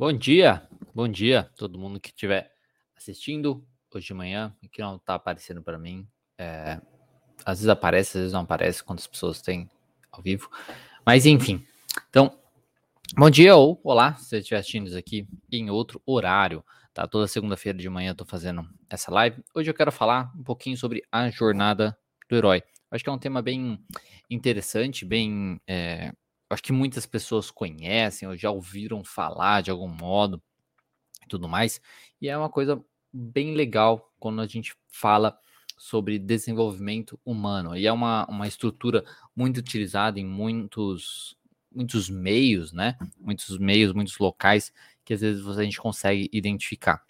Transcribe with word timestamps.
Bom 0.00 0.14
dia, 0.14 0.66
bom 0.94 1.06
dia 1.06 1.50
todo 1.58 1.78
mundo 1.78 2.00
que 2.00 2.08
estiver 2.08 2.50
assistindo 2.96 3.62
hoje 3.94 4.06
de 4.06 4.14
manhã 4.14 4.56
e 4.62 4.66
que 4.66 4.80
não 4.80 4.96
está 4.96 5.14
aparecendo 5.14 5.62
para 5.62 5.78
mim. 5.78 6.08
É, 6.38 6.80
às 7.44 7.58
vezes 7.58 7.68
aparece, 7.68 8.16
às 8.16 8.22
vezes 8.22 8.32
não 8.32 8.40
aparece 8.40 8.82
quando 8.82 9.00
as 9.00 9.06
pessoas 9.06 9.42
têm 9.42 9.68
ao 10.10 10.22
vivo. 10.22 10.48
Mas 11.04 11.26
enfim, 11.26 11.62
então, 12.08 12.34
bom 13.14 13.28
dia 13.28 13.54
ou 13.54 13.78
olá, 13.84 14.14
se 14.14 14.24
você 14.24 14.38
estiver 14.38 14.60
assistindo 14.60 14.86
isso 14.86 14.96
aqui 14.96 15.28
em 15.52 15.68
outro 15.68 16.00
horário, 16.06 16.64
tá? 16.94 17.06
Toda 17.06 17.28
segunda-feira 17.28 17.76
de 17.76 17.90
manhã 17.90 18.12
eu 18.12 18.16
tô 18.16 18.24
fazendo 18.24 18.66
essa 18.88 19.12
live. 19.12 19.44
Hoje 19.54 19.68
eu 19.68 19.74
quero 19.74 19.92
falar 19.92 20.32
um 20.34 20.42
pouquinho 20.42 20.78
sobre 20.78 21.02
a 21.12 21.28
jornada 21.28 21.94
do 22.26 22.36
herói. 22.36 22.62
Acho 22.90 23.04
que 23.04 23.10
é 23.10 23.12
um 23.12 23.18
tema 23.18 23.42
bem 23.42 23.78
interessante, 24.30 25.04
bem 25.04 25.60
é, 25.66 26.14
acho 26.50 26.62
que 26.62 26.72
muitas 26.72 27.06
pessoas 27.06 27.50
conhecem 27.50 28.28
ou 28.28 28.36
já 28.36 28.50
ouviram 28.50 29.04
falar 29.04 29.62
de 29.62 29.70
algum 29.70 29.88
modo 29.88 30.42
e 31.24 31.28
tudo 31.28 31.48
mais. 31.48 31.80
E 32.20 32.28
é 32.28 32.36
uma 32.36 32.50
coisa 32.50 32.82
bem 33.12 33.54
legal 33.54 34.12
quando 34.18 34.40
a 34.40 34.46
gente 34.46 34.74
fala 34.88 35.38
sobre 35.78 36.18
desenvolvimento 36.18 37.18
humano. 37.24 37.76
E 37.76 37.86
é 37.86 37.92
uma, 37.92 38.26
uma 38.26 38.46
estrutura 38.46 39.04
muito 39.34 39.58
utilizada 39.58 40.20
em 40.20 40.26
muitos, 40.26 41.38
muitos 41.72 42.10
meios, 42.10 42.72
né? 42.72 42.98
Muitos 43.18 43.56
meios, 43.56 43.92
muitos 43.92 44.18
locais 44.18 44.72
que 45.04 45.14
às 45.14 45.20
vezes 45.20 45.46
a 45.46 45.62
gente 45.62 45.80
consegue 45.80 46.28
identificar. 46.32 47.02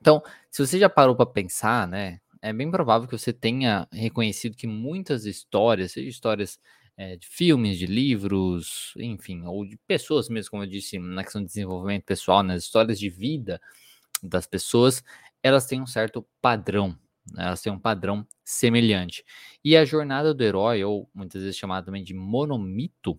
Então, 0.00 0.22
se 0.50 0.64
você 0.64 0.78
já 0.78 0.88
parou 0.88 1.16
para 1.16 1.26
pensar, 1.26 1.88
né? 1.88 2.20
É 2.42 2.52
bem 2.52 2.70
provável 2.70 3.06
que 3.06 3.18
você 3.18 3.32
tenha 3.32 3.86
reconhecido 3.92 4.56
que 4.56 4.66
muitas 4.66 5.26
histórias, 5.26 5.92
seja 5.92 6.08
histórias 6.08 6.58
é, 7.00 7.16
de 7.16 7.26
filmes, 7.26 7.78
de 7.78 7.86
livros, 7.86 8.92
enfim, 8.98 9.42
ou 9.46 9.64
de 9.64 9.78
pessoas 9.86 10.28
mesmo, 10.28 10.50
como 10.50 10.64
eu 10.64 10.66
disse, 10.66 10.98
na 10.98 11.24
questão 11.24 11.40
de 11.40 11.46
desenvolvimento 11.46 12.04
pessoal, 12.04 12.42
nas 12.42 12.64
histórias 12.64 13.00
de 13.00 13.08
vida 13.08 13.58
das 14.22 14.46
pessoas, 14.46 15.02
elas 15.42 15.64
têm 15.64 15.80
um 15.80 15.86
certo 15.86 16.22
padrão, 16.42 16.90
né? 17.32 17.46
elas 17.46 17.62
têm 17.62 17.72
um 17.72 17.78
padrão 17.78 18.26
semelhante. 18.44 19.24
E 19.64 19.78
a 19.78 19.84
jornada 19.86 20.34
do 20.34 20.44
herói, 20.44 20.84
ou 20.84 21.08
muitas 21.14 21.40
vezes 21.40 21.56
chamada 21.56 21.86
também 21.86 22.04
de 22.04 22.12
monomito, 22.12 23.18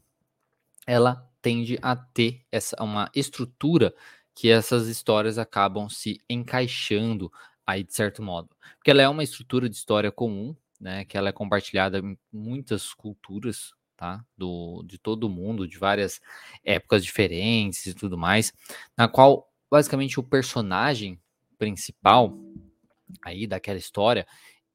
ela 0.86 1.28
tende 1.42 1.80
a 1.82 1.96
ter 1.96 2.46
essa 2.52 2.76
uma 2.84 3.10
estrutura 3.16 3.96
que 4.36 4.52
essas 4.52 4.88
histórias 4.90 5.40
acabam 5.40 5.90
se 5.90 6.22
encaixando 6.30 7.32
aí 7.66 7.84
de 7.84 7.96
certo 7.96 8.22
modo. 8.22 8.50
Porque 8.78 8.92
ela 8.92 9.02
é 9.02 9.10
uma 9.10 9.24
estrutura 9.24 9.68
de 9.68 9.76
história 9.76 10.12
comum, 10.12 10.56
né, 10.82 11.06
que 11.06 11.16
ela 11.16 11.30
é 11.30 11.32
compartilhada 11.32 12.00
em 12.00 12.18
muitas 12.34 12.94
culturas, 12.94 13.72
tá, 13.96 14.26
do, 14.36 14.84
de 14.84 14.98
todo 14.98 15.30
mundo, 15.30 15.68
de 15.68 15.78
várias 15.78 16.20
épocas 16.64 17.04
diferentes 17.04 17.86
e 17.86 17.94
tudo 17.94 18.18
mais, 18.18 18.52
na 18.98 19.08
qual 19.08 19.48
basicamente 19.70 20.20
o 20.20 20.24
personagem 20.24 21.22
principal 21.58 22.36
aí 23.22 23.46
daquela 23.46 23.78
história, 23.78 24.26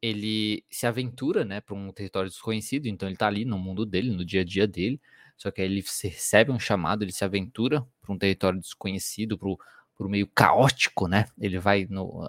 ele 0.00 0.64
se 0.70 0.86
aventura, 0.86 1.44
né, 1.44 1.60
para 1.60 1.74
um 1.74 1.90
território 1.90 2.30
desconhecido, 2.30 2.86
então 2.86 3.08
ele 3.08 3.16
tá 3.16 3.26
ali 3.26 3.44
no 3.44 3.58
mundo 3.58 3.84
dele, 3.84 4.10
no 4.10 4.24
dia 4.24 4.42
a 4.42 4.44
dia 4.44 4.66
dele, 4.66 5.00
só 5.36 5.50
que 5.50 5.60
aí 5.60 5.66
ele 5.66 5.84
recebe 6.02 6.52
um 6.52 6.58
chamado, 6.58 7.02
ele 7.02 7.12
se 7.12 7.24
aventura 7.24 7.84
para 8.00 8.14
um 8.14 8.18
território 8.18 8.60
desconhecido, 8.60 9.36
para 9.36 9.48
o 9.48 10.08
meio 10.08 10.26
caótico, 10.28 11.08
né? 11.08 11.26
Ele 11.38 11.58
vai 11.58 11.86
no, 11.90 12.22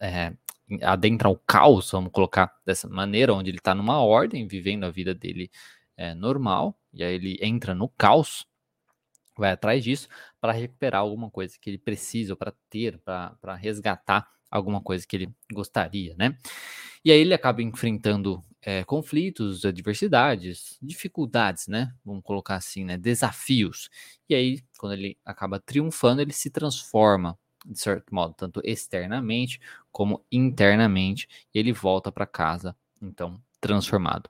é, 0.00 0.34
adentra 0.82 1.28
o 1.28 1.36
caos, 1.36 1.90
vamos 1.90 2.12
colocar 2.12 2.54
dessa 2.64 2.88
maneira, 2.88 3.34
onde 3.34 3.50
ele 3.50 3.58
está 3.58 3.74
numa 3.74 4.00
ordem, 4.02 4.46
vivendo 4.46 4.84
a 4.84 4.90
vida 4.90 5.14
dele 5.14 5.50
é, 5.96 6.14
normal, 6.14 6.78
e 6.92 7.02
aí 7.02 7.14
ele 7.14 7.38
entra 7.40 7.74
no 7.74 7.88
caos, 7.88 8.46
vai 9.36 9.52
atrás 9.52 9.82
disso 9.82 10.08
para 10.40 10.52
recuperar 10.52 11.00
alguma 11.00 11.30
coisa 11.30 11.56
que 11.60 11.70
ele 11.70 11.78
precisa, 11.78 12.36
para 12.36 12.52
ter, 12.70 12.98
para 12.98 13.54
resgatar 13.54 14.28
alguma 14.50 14.80
coisa 14.80 15.06
que 15.06 15.16
ele 15.16 15.30
gostaria, 15.52 16.14
né? 16.16 16.36
E 17.04 17.10
aí 17.10 17.18
ele 17.20 17.34
acaba 17.34 17.62
enfrentando 17.62 18.44
é, 18.60 18.84
conflitos, 18.84 19.64
adversidades, 19.64 20.78
dificuldades, 20.80 21.66
né? 21.66 21.92
Vamos 22.04 22.22
colocar 22.22 22.56
assim, 22.56 22.84
né? 22.84 22.96
Desafios. 22.96 23.90
E 24.28 24.34
aí, 24.34 24.62
quando 24.78 24.92
ele 24.92 25.18
acaba 25.24 25.58
triunfando, 25.58 26.22
ele 26.22 26.32
se 26.32 26.48
transforma 26.50 27.36
de 27.64 27.78
certo 27.78 28.14
modo, 28.14 28.34
tanto 28.34 28.60
externamente 28.64 29.60
como 29.90 30.24
internamente, 30.30 31.28
e 31.54 31.58
ele 31.58 31.72
volta 31.72 32.10
para 32.10 32.26
casa, 32.26 32.76
então, 33.00 33.40
transformado. 33.60 34.28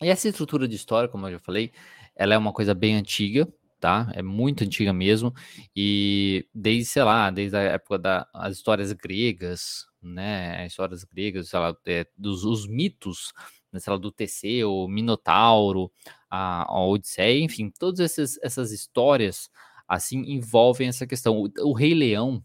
E 0.00 0.08
essa 0.08 0.28
estrutura 0.28 0.66
de 0.66 0.76
história, 0.76 1.08
como 1.08 1.26
eu 1.26 1.32
já 1.32 1.38
falei, 1.38 1.72
ela 2.16 2.34
é 2.34 2.38
uma 2.38 2.52
coisa 2.52 2.74
bem 2.74 2.96
antiga, 2.96 3.48
tá? 3.80 4.10
É 4.14 4.22
muito 4.22 4.64
antiga 4.64 4.92
mesmo, 4.92 5.34
e 5.74 6.46
desde, 6.54 6.86
sei 6.86 7.02
lá, 7.02 7.30
desde 7.30 7.56
a 7.56 7.60
época 7.60 7.98
das 7.98 8.26
da, 8.32 8.50
histórias 8.50 8.92
gregas, 8.92 9.86
né? 10.02 10.66
Histórias 10.66 11.04
gregas, 11.04 11.48
sei 11.48 11.58
lá, 11.58 11.76
é, 11.86 12.06
dos 12.16 12.44
os 12.44 12.66
mitos, 12.66 13.32
né, 13.72 13.80
sei 13.80 13.92
lá, 13.92 13.98
do 13.98 14.12
Teseu, 14.12 14.86
Minotauro, 14.88 15.90
a, 16.30 16.62
a 16.72 16.84
Odisseia, 16.84 17.40
enfim, 17.42 17.70
todas 17.70 18.00
essas, 18.00 18.38
essas 18.42 18.72
histórias 18.72 19.50
assim 19.86 20.18
envolvem 20.20 20.88
essa 20.88 21.06
questão. 21.06 21.36
O, 21.36 21.50
o 21.68 21.72
Rei 21.72 21.94
Leão 21.94 22.44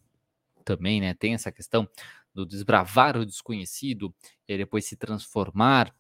também, 0.64 1.02
né, 1.02 1.14
tem 1.14 1.34
essa 1.34 1.52
questão 1.52 1.88
do 2.34 2.46
desbravar 2.46 3.18
o 3.18 3.26
desconhecido 3.26 4.14
e 4.48 4.58
depois 4.58 4.86
se 4.86 4.96
transformar 4.96 5.94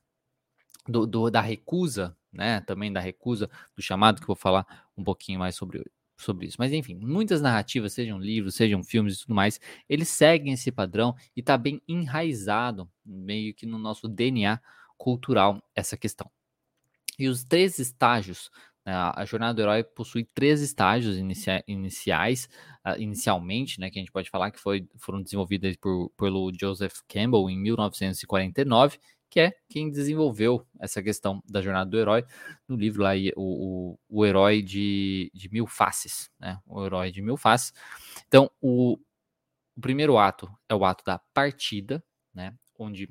do, 0.88 1.06
do, 1.06 1.30
da 1.30 1.42
recusa, 1.42 2.16
né, 2.32 2.62
também 2.62 2.92
da 2.92 3.00
recusa 3.00 3.50
do 3.76 3.82
chamado 3.82 4.18
que 4.18 4.24
eu 4.24 4.28
vou 4.28 4.36
falar 4.36 4.88
um 4.98 5.04
pouquinho 5.04 5.40
mais 5.40 5.56
sobre 5.56 5.84
sobre 6.20 6.48
isso. 6.48 6.58
Mas 6.60 6.74
enfim, 6.74 6.96
muitas 6.96 7.42
narrativas, 7.42 7.94
sejam 7.94 8.20
livros, 8.20 8.56
sejam 8.56 8.84
filmes 8.84 9.16
e 9.16 9.20
tudo 9.22 9.34
mais, 9.34 9.60
eles 9.88 10.10
seguem 10.10 10.54
esse 10.54 10.72
padrão 10.72 11.16
e 11.36 11.40
está 11.40 11.58
bem 11.58 11.82
enraizado 11.88 12.90
meio 13.06 13.54
que 13.54 13.66
no 13.66 13.78
nosso 13.78 14.08
DNA 14.08 14.60
cultural 14.98 15.64
essa 15.74 15.96
questão. 15.96 16.30
E 17.18 17.28
os 17.28 17.44
três 17.44 17.80
estágios 17.80 18.52
a 18.92 19.26
jornada 19.26 19.54
do 19.54 19.62
herói 19.62 19.84
possui 19.84 20.26
três 20.34 20.62
estágios 20.62 21.18
inicia 21.18 21.64
iniciais, 21.68 22.50
uh, 22.86 23.00
inicialmente, 23.00 23.80
né, 23.80 23.90
que 23.90 24.00
a 24.00 24.02
gente 24.02 24.12
pode 24.12 24.30
falar 24.30 24.52
que 24.52 24.60
foi, 24.60 24.88
foram 24.98 25.22
desenvolvidos 25.22 25.76
por, 25.78 26.12
pelo 26.18 26.52
Joseph 26.54 27.00
Campbell 27.08 27.50
em 27.50 27.58
1949, 27.60 29.00
que 29.30 29.40
é 29.40 29.54
quem 29.70 29.92
desenvolveu 29.92 30.66
essa 30.80 31.04
questão 31.04 31.44
da 31.48 31.62
jornada 31.62 31.90
do 31.90 32.00
herói 32.00 32.26
no 32.68 32.76
livro 32.76 33.04
lá, 33.04 33.12
o, 33.36 33.94
o, 33.94 34.00
o 34.10 34.26
herói 34.26 34.62
de, 34.62 35.32
de 35.34 35.50
mil 35.50 35.68
faces, 35.68 36.32
né, 36.40 36.60
o 36.66 36.86
herói 36.86 37.12
de 37.12 37.22
mil 37.22 37.38
faces. 37.38 37.74
Então, 38.28 38.50
o, 38.62 38.98
o 39.76 39.82
primeiro 39.82 40.18
ato 40.18 40.50
é 40.68 40.76
o 40.76 40.84
ato 40.84 41.04
da 41.04 41.20
partida, 41.34 42.04
né, 42.34 42.54
onde 42.78 43.10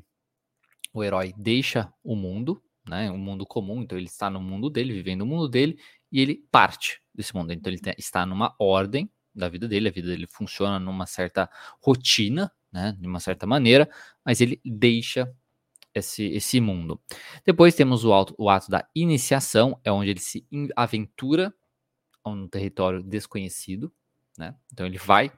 o 0.93 1.05
herói 1.05 1.33
deixa 1.37 1.93
o 2.03 2.17
mundo, 2.17 2.63
né? 2.89 3.11
Um 3.11 3.19
mundo 3.19 3.47
comum, 3.47 3.83
então 3.83 3.99
ele 3.99 4.07
está 4.07 4.31
no 4.31 4.41
mundo 4.41 4.71
dele, 4.71 4.93
vivendo 4.93 5.23
o 5.23 5.27
mundo 5.27 5.49
dele, 5.49 5.79
e 6.11 6.21
ele 6.21 6.45
parte 6.51 7.01
desse 7.15 7.35
mundo. 7.35 7.53
Então 7.53 7.73
ele 7.73 7.81
está 7.99 8.25
numa 8.25 8.55
ordem 8.59 9.11
da 9.35 9.49
vida 9.49 9.69
dele, 9.69 9.89
a 9.89 9.93
vida 9.93 10.09
dele 10.09 10.27
funciona 10.27 10.79
numa 10.79 11.07
certa 11.07 11.49
rotina, 11.81 12.51
né? 12.73 12.97
De 12.99 13.07
uma 13.07 13.21
certa 13.21 13.47
maneira, 13.47 13.89
mas 14.25 14.41
ele 14.41 14.61
deixa 14.65 15.33
esse, 15.95 16.25
esse 16.25 16.61
mundo. 16.61 17.01
Depois 17.45 17.75
temos 17.75 18.05
o, 18.05 18.13
auto, 18.13 18.35
o 18.39 18.49
ato 18.51 18.71
da 18.71 18.89
iniciação, 18.95 19.79
é 19.85 19.93
onde 19.93 20.11
ele 20.11 20.21
se 20.21 20.47
aventura 20.77 21.55
a 22.25 22.31
um 22.31 22.49
território 22.49 23.03
desconhecido, 23.03 23.93
né? 24.37 24.55
Então 24.73 24.87
ele 24.87 24.99
vai 24.99 25.33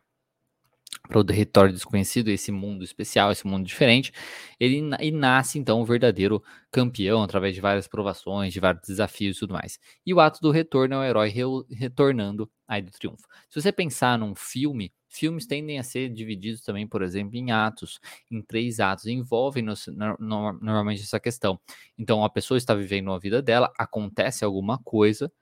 para 1.09 1.19
o 1.19 1.25
território 1.25 1.73
desconhecido, 1.73 2.29
esse 2.29 2.53
mundo 2.53 2.85
especial, 2.85 3.33
esse 3.33 3.47
mundo 3.47 3.67
diferente, 3.67 4.13
ele 4.59 4.77
e 5.01 5.11
nasce 5.11 5.59
então 5.59 5.81
o 5.81 5.85
verdadeiro 5.85 6.43
campeão 6.71 7.23
através 7.23 7.55
de 7.55 7.61
várias 7.61 7.89
provações, 7.89 8.53
de 8.53 8.61
vários 8.61 8.87
desafios 8.87 9.37
e 9.37 9.41
tudo 9.41 9.55
mais. 9.55 9.79
E 10.07 10.15
o 10.15 10.21
ato 10.21 10.41
do 10.41 10.51
retorno 10.51 10.97
é 10.97 10.99
o 10.99 11.05
herói 11.05 11.29
re 11.29 11.43
retornando 11.73 12.51
aí 12.67 12.83
do 12.83 12.93
triunfo. 12.93 13.27
Se 13.49 13.61
você 13.61 13.73
pensar 13.73 14.19
num 14.19 14.35
filme, 14.35 14.93
filmes 15.09 15.47
tendem 15.47 15.79
a 15.79 15.83
ser 15.83 16.09
divididos 16.09 16.63
também, 16.63 16.87
por 16.87 17.03
exemplo, 17.03 17.37
em 17.37 17.51
atos, 17.51 17.99
em 18.31 18.41
três 18.41 18.79
atos, 18.79 19.07
envolvem 19.07 19.65
no, 19.65 19.75
no, 20.19 20.53
normalmente 20.61 21.03
essa 21.03 21.19
questão. 21.19 21.59
Então 21.99 22.25
a 22.25 22.31
pessoa 22.31 22.59
está 22.59 22.75
vivendo 22.75 23.11
a 23.13 23.19
vida 23.19 23.43
dela, 23.43 23.73
acontece 23.77 24.45
alguma 24.45 24.79
coisa, 24.79 25.33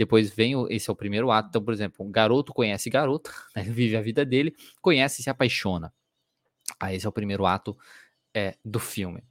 depois 0.00 0.30
vem 0.30 0.56
o, 0.56 0.66
esse 0.70 0.88
é 0.88 0.92
o 0.94 0.96
primeiro 0.96 1.30
ato. 1.30 1.50
Então, 1.50 1.62
por 1.62 1.74
exemplo, 1.74 2.06
um 2.06 2.10
garoto 2.10 2.54
conhece 2.54 2.88
garota, 2.88 3.30
né, 3.54 3.64
vive 3.64 3.98
a 3.98 4.00
vida 4.00 4.24
dele, 4.24 4.56
conhece 4.80 5.20
e 5.20 5.24
se 5.24 5.28
apaixona. 5.28 5.92
Aí 6.80 6.96
esse 6.96 7.04
é 7.04 7.08
o 7.08 7.12
primeiro 7.12 7.44
ato 7.44 7.76
é, 8.34 8.56
do 8.64 8.78
filme. 8.78 9.22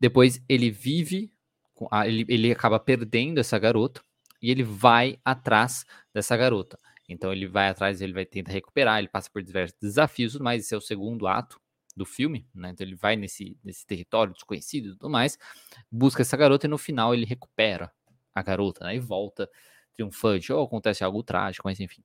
Depois 0.00 0.42
ele 0.48 0.68
vive, 0.68 1.32
ele, 2.04 2.26
ele 2.28 2.50
acaba 2.50 2.80
perdendo 2.80 3.38
essa 3.38 3.56
garota 3.56 4.02
e 4.42 4.50
ele 4.50 4.64
vai 4.64 5.16
atrás 5.24 5.86
dessa 6.12 6.36
garota. 6.36 6.76
Então 7.08 7.32
ele 7.32 7.46
vai 7.46 7.68
atrás, 7.68 8.00
ele 8.00 8.12
vai 8.12 8.26
tentar 8.26 8.50
recuperar, 8.50 8.98
ele 8.98 9.06
passa 9.06 9.30
por 9.30 9.44
diversos 9.44 9.78
desafios, 9.80 10.36
mas 10.40 10.64
esse 10.64 10.74
é 10.74 10.76
o 10.76 10.80
segundo 10.80 11.28
ato 11.28 11.60
do 11.96 12.04
filme, 12.04 12.48
né? 12.52 12.70
Então 12.70 12.84
ele 12.84 12.96
vai 12.96 13.14
nesse, 13.14 13.56
nesse 13.62 13.86
território 13.86 14.32
desconhecido 14.32 14.88
e 14.88 14.90
tudo 14.90 15.08
mais, 15.08 15.38
busca 15.88 16.22
essa 16.22 16.36
garota 16.36 16.66
e 16.66 16.68
no 16.68 16.78
final 16.78 17.14
ele 17.14 17.24
recupera 17.24 17.92
a 18.34 18.42
garota, 18.42 18.84
né? 18.84 18.96
E 18.96 18.98
volta 18.98 19.48
triunfante, 19.96 20.52
ou 20.52 20.64
acontece 20.64 21.02
algo 21.02 21.22
trágico, 21.22 21.66
mas 21.66 21.80
enfim. 21.80 22.02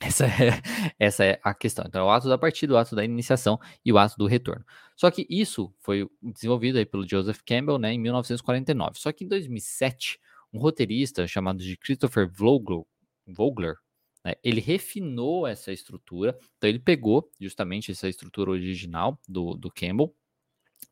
Essa 0.00 0.26
é, 0.26 0.30
essa 0.98 1.24
é 1.24 1.40
a 1.42 1.54
questão. 1.54 1.84
Então, 1.86 2.02
é 2.02 2.04
o 2.04 2.10
ato 2.10 2.28
da 2.28 2.36
partida, 2.36 2.74
o 2.74 2.76
ato 2.76 2.96
da 2.96 3.04
iniciação 3.04 3.58
e 3.84 3.92
o 3.92 3.98
ato 3.98 4.16
do 4.16 4.26
retorno. 4.26 4.64
Só 4.96 5.10
que 5.10 5.26
isso 5.30 5.72
foi 5.80 6.08
desenvolvido 6.20 6.78
aí 6.78 6.84
pelo 6.84 7.08
Joseph 7.08 7.40
Campbell 7.46 7.78
né, 7.78 7.92
em 7.92 7.98
1949. 7.98 8.98
Só 8.98 9.12
que 9.12 9.24
em 9.24 9.28
2007, 9.28 10.18
um 10.52 10.58
roteirista 10.58 11.26
chamado 11.26 11.58
de 11.58 11.76
Christopher 11.76 12.28
Vogler, 12.28 13.76
né, 14.24 14.34
ele 14.42 14.60
refinou 14.60 15.46
essa 15.46 15.72
estrutura. 15.72 16.36
Então, 16.56 16.68
ele 16.68 16.80
pegou 16.80 17.30
justamente 17.40 17.92
essa 17.92 18.08
estrutura 18.08 18.50
original 18.50 19.18
do, 19.28 19.54
do 19.54 19.70
Campbell 19.70 20.12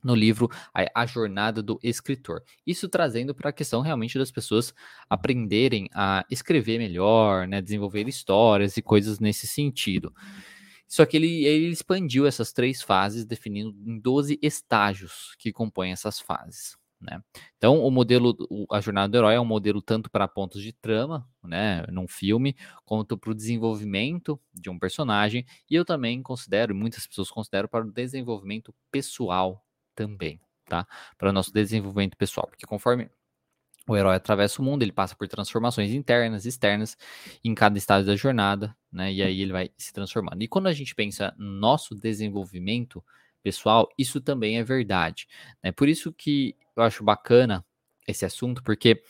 no 0.03 0.15
livro 0.15 0.51
a, 0.73 1.07
Jornada 1.07 1.63
do 1.63 1.79
Escritor. 1.83 2.43
Isso 2.67 2.89
trazendo 2.89 3.35
para 3.35 3.51
a 3.51 3.53
questão 3.53 3.81
realmente 3.81 4.19
das 4.19 4.31
pessoas 4.31 4.75
aprenderem 5.09 5.89
a 5.93 6.25
escrever 6.31 6.79
melhor, 6.79 7.47
né, 7.47 7.61
desenvolver 7.61 8.09
histórias 8.09 8.77
e 8.77 8.83
coisas 8.83 9.19
nesse 9.19 9.47
sentido. 9.47 10.15
Só 10.89 11.07
que 11.07 11.17
ele, 11.17 11.45
ele 11.45 11.69
expandiu 11.69 12.27
essas 12.27 12.53
três 12.53 12.83
fases, 12.83 13.25
definindo 13.25 13.77
em 13.87 13.99
12 14.01 14.39
estágios 14.43 15.37
que 15.39 15.53
compõem 15.53 15.93
essas 15.93 16.19
fases. 16.19 16.77
Né? 17.01 17.23
Então, 17.57 17.83
o 17.83 17.91
modelo, 17.91 18.37
a 18.71 18.81
jornada 18.81 19.09
do 19.09 19.17
herói 19.17 19.35
é 19.35 19.41
um 19.41 19.45
modelo 19.45 19.81
tanto 19.81 20.11
para 20.11 20.29
pontos 20.29 20.63
de 20.63 20.73
trama, 20.73 21.27
né, 21.43 21.83
num 21.91 22.07
filme, 22.07 22.55
quanto 22.85 23.17
para 23.17 23.31
o 23.31 23.35
desenvolvimento 23.35 24.39
de 24.53 24.69
um 24.69 24.79
personagem, 24.79 25.47
e 25.71 25.75
eu 25.75 25.85
também 25.85 26.23
considero, 26.23 26.75
muitas 26.75 27.07
pessoas 27.07 27.31
consideram, 27.31 27.69
para 27.69 27.87
o 27.87 27.91
desenvolvimento 27.91 28.75
pessoal 28.91 29.65
também, 30.01 30.41
tá? 30.67 30.87
Para 31.19 31.29
o 31.29 31.33
nosso 31.33 31.53
desenvolvimento 31.53 32.17
pessoal, 32.17 32.47
porque 32.49 32.67
conforme 32.67 33.11
o 33.87 33.95
herói 33.97 34.17
atravessa 34.17 34.63
o 34.63 34.65
mundo, 34.65 34.83
ele 34.83 34.93
passa 34.93 35.15
por 35.15 35.29
transformações 35.29 35.91
internas, 35.93 36.47
externas, 36.47 36.97
em 37.45 37.55
cada 37.55 37.77
estágio 37.77 38.07
da 38.07 38.17
jornada, 38.17 38.75
né? 38.91 39.13
E 39.13 39.23
aí 39.23 39.43
ele 39.43 39.53
vai 39.53 39.71
se 39.77 39.93
transformando. 39.93 40.43
E 40.43 40.49
quando 40.49 40.69
a 40.69 40.73
gente 40.73 40.95
pensa 40.95 41.35
no 41.37 41.51
nosso 41.51 41.95
desenvolvimento 41.95 43.05
pessoal, 43.43 43.89
isso 43.99 44.21
também 44.23 44.59
é 44.59 44.65
verdade. 44.65 45.27
Né? 45.63 45.71
Por 45.71 45.89
isso 45.89 46.13
que 46.13 46.57
eu 46.75 46.83
acho 46.83 47.05
bacana 47.05 47.65
esse 48.07 48.25
assunto, 48.25 48.63
porque 48.63 49.03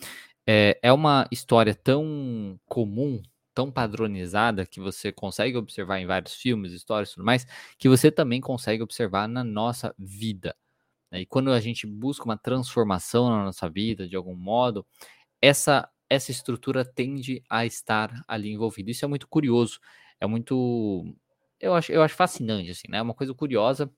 é, 0.46 0.78
é 0.82 0.92
uma 0.92 1.28
história 1.30 1.74
tão 1.74 2.58
comum, 2.66 3.22
tão 3.54 3.70
padronizada, 3.70 4.66
que 4.66 4.80
você 4.80 5.12
consegue 5.12 5.56
observar 5.56 6.00
em 6.00 6.06
vários 6.06 6.34
filmes, 6.34 6.72
histórias 6.72 7.10
e 7.10 7.14
tudo 7.14 7.24
mais, 7.24 7.46
que 7.78 7.88
você 7.88 8.10
também 8.10 8.40
consegue 8.40 8.82
observar 8.82 9.28
na 9.28 9.44
nossa 9.44 9.94
vida. 9.98 10.54
Né? 11.10 11.22
E 11.22 11.26
quando 11.26 11.50
a 11.50 11.60
gente 11.60 11.86
busca 11.86 12.24
uma 12.24 12.38
transformação 12.38 13.28
na 13.28 13.44
nossa 13.44 13.68
vida, 13.68 14.08
de 14.08 14.16
algum 14.16 14.34
modo, 14.34 14.86
essa, 15.40 15.88
essa 16.08 16.30
estrutura 16.30 16.84
tende 16.84 17.42
a 17.48 17.64
estar 17.66 18.22
ali 18.28 18.50
envolvida. 18.52 18.90
Isso 18.90 19.04
é 19.04 19.08
muito 19.08 19.26
curioso, 19.28 19.80
é 20.20 20.26
muito. 20.26 21.14
Eu 21.58 21.74
acho, 21.74 21.92
eu 21.92 22.02
acho 22.02 22.14
fascinante, 22.14 22.70
assim, 22.70 22.88
né? 22.88 22.98
É 22.98 23.02
uma 23.02 23.14
coisa 23.14 23.34
curiosa, 23.34 23.90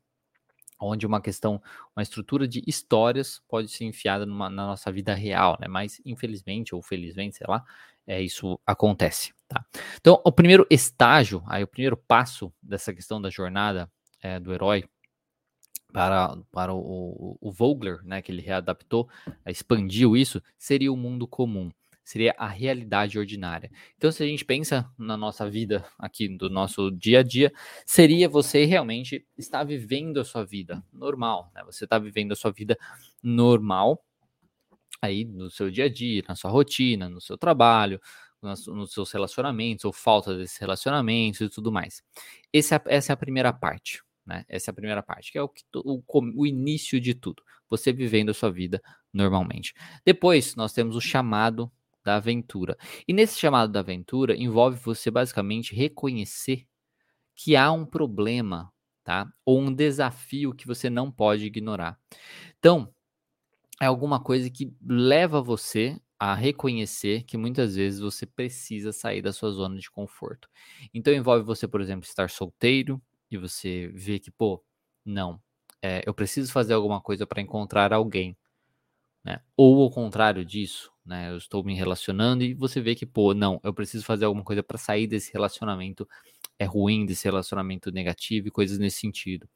onde 0.81 1.06
uma 1.06 1.20
questão, 1.20 1.62
uma 1.97 2.03
estrutura 2.03 2.47
de 2.49 2.62
histórias 2.67 3.41
pode 3.49 3.69
ser 3.69 3.85
enfiada 3.85 4.26
numa, 4.26 4.50
na 4.50 4.67
nossa 4.67 4.91
vida 4.91 5.14
real, 5.14 5.56
né? 5.61 5.69
Mas, 5.69 6.00
infelizmente, 6.05 6.75
ou 6.75 6.82
felizmente, 6.82 7.37
sei 7.37 7.47
lá, 7.49 7.64
é, 8.06 8.20
isso 8.20 8.59
acontece, 8.67 9.32
tá? 9.49 9.64
Então, 10.00 10.20
o 10.25 10.32
primeiro 10.32 10.67
estágio, 10.69 11.43
aí 11.47 11.62
o 11.62 11.69
primeiro 11.69 11.97
passo 11.97 12.53
dessa 12.61 12.93
questão 12.93 13.20
da 13.20 13.31
jornada 13.31 13.91
é, 14.20 14.41
do 14.41 14.53
herói 14.53 14.85
para, 15.92 16.36
para 16.50 16.72
o, 16.74 17.36
o, 17.40 17.52
Vogler, 17.52 18.02
né, 18.04 18.22
que 18.22 18.32
ele 18.32 18.40
readaptou, 18.40 19.08
expandiu 19.46 20.16
isso, 20.16 20.42
seria 20.58 20.92
o 20.92 20.96
mundo 20.96 21.26
comum, 21.26 21.70
seria 22.02 22.34
a 22.38 22.48
realidade 22.48 23.18
ordinária. 23.18 23.70
Então, 23.96 24.10
se 24.10 24.22
a 24.22 24.26
gente 24.26 24.44
pensa 24.44 24.90
na 24.98 25.16
nossa 25.16 25.48
vida 25.48 25.84
aqui, 25.98 26.28
do 26.28 26.48
nosso 26.48 26.90
dia 26.90 27.20
a 27.20 27.22
dia, 27.22 27.52
seria 27.86 28.28
você 28.28 28.64
realmente 28.64 29.26
estar 29.36 29.64
vivendo 29.64 30.18
a 30.18 30.24
sua 30.24 30.44
vida 30.44 30.82
normal, 30.92 31.50
né? 31.54 31.62
Você 31.64 31.84
está 31.84 31.98
vivendo 31.98 32.32
a 32.32 32.36
sua 32.36 32.50
vida 32.50 32.76
normal 33.22 34.02
aí 35.00 35.24
no 35.24 35.50
seu 35.50 35.70
dia 35.70 35.86
a 35.86 35.92
dia, 35.92 36.22
na 36.28 36.36
sua 36.36 36.50
rotina, 36.50 37.08
no 37.08 37.20
seu 37.20 37.36
trabalho, 37.36 38.00
nos, 38.40 38.66
nos 38.68 38.92
seus 38.92 39.10
relacionamentos 39.10 39.84
ou 39.84 39.92
falta 39.92 40.36
desses 40.36 40.56
relacionamentos 40.58 41.40
e 41.40 41.48
tudo 41.48 41.72
mais. 41.72 42.02
Esse, 42.52 42.74
é 42.74 42.80
essa 42.86 43.12
é 43.12 43.14
a 43.14 43.16
primeira 43.16 43.52
parte. 43.52 44.00
Né? 44.24 44.44
Essa 44.48 44.70
é 44.70 44.72
a 44.72 44.74
primeira 44.74 45.02
parte, 45.02 45.32
que 45.32 45.38
é 45.38 45.42
o, 45.42 45.50
o, 45.74 46.02
o 46.08 46.46
início 46.46 47.00
de 47.00 47.14
tudo. 47.14 47.42
Você 47.69 47.92
vivendo 47.92 48.30
a 48.30 48.34
sua 48.34 48.50
vida 48.50 48.80
normalmente. 49.12 49.74
Depois, 50.04 50.54
nós 50.54 50.72
temos 50.72 50.96
o 50.96 51.00
chamado 51.00 51.70
da 52.04 52.16
aventura. 52.16 52.76
E 53.06 53.12
nesse 53.12 53.38
chamado 53.38 53.70
da 53.72 53.80
aventura, 53.80 54.36
envolve 54.36 54.78
você 54.78 55.10
basicamente 55.10 55.74
reconhecer 55.74 56.66
que 57.34 57.56
há 57.56 57.72
um 57.72 57.84
problema, 57.84 58.72
tá? 59.02 59.30
Ou 59.44 59.60
um 59.60 59.72
desafio 59.72 60.54
que 60.54 60.66
você 60.66 60.90
não 60.90 61.10
pode 61.10 61.44
ignorar. 61.46 61.98
Então, 62.58 62.92
é 63.80 63.86
alguma 63.86 64.20
coisa 64.20 64.48
que 64.50 64.72
leva 64.80 65.42
você 65.42 66.00
a 66.18 66.34
reconhecer 66.34 67.25
que 67.25 67.36
muitas 67.36 67.75
vezes 67.75 67.98
você 67.98 68.25
precisa 68.25 68.92
sair 68.92 69.20
da 69.20 69.32
sua 69.32 69.50
zona 69.50 69.76
de 69.76 69.90
conforto. 69.90 70.48
Então 70.94 71.12
envolve 71.12 71.44
você, 71.44 71.66
por 71.66 71.80
exemplo, 71.80 72.06
estar 72.06 72.30
solteiro, 72.30 73.02
e 73.34 73.38
você 73.38 73.88
vê 73.94 74.19
que, 74.19 74.31
pô, 74.31 74.62
não, 75.05 75.40
é, 75.82 76.02
eu 76.06 76.14
preciso 76.14 76.52
fazer 76.52 76.75
alguma 76.75 77.00
coisa 77.00 77.26
para 77.26 77.43
encontrar 77.43 77.93
alguém, 77.93 78.37
né? 79.25 79.40
Ou 79.56 79.82
ao 79.82 79.90
contrário 79.90 80.44
disso, 80.44 80.93
né? 81.05 81.31
Eu 81.31 81.37
estou 81.37 81.64
me 81.64 81.75
relacionando 81.75 82.44
e 82.44 82.55
você 82.55 82.81
vê 82.81 82.94
que, 82.94 83.06
pô, 83.06 83.34
não, 83.34 83.61
eu 83.64 83.75
preciso 83.75 84.05
fazer 84.05 84.25
alguma 84.25 84.44
coisa 84.44 84.62
para 84.62 84.79
sair 84.79 85.06
desse 85.06 85.32
relacionamento 85.32 86.08
é 86.58 86.64
ruim, 86.64 87.06
desse 87.06 87.25
relacionamento 87.25 87.90
negativo 87.90 88.49
e 88.49 88.50
coisas 88.50 88.79
nesse 88.79 88.99
sentido. 89.00 89.49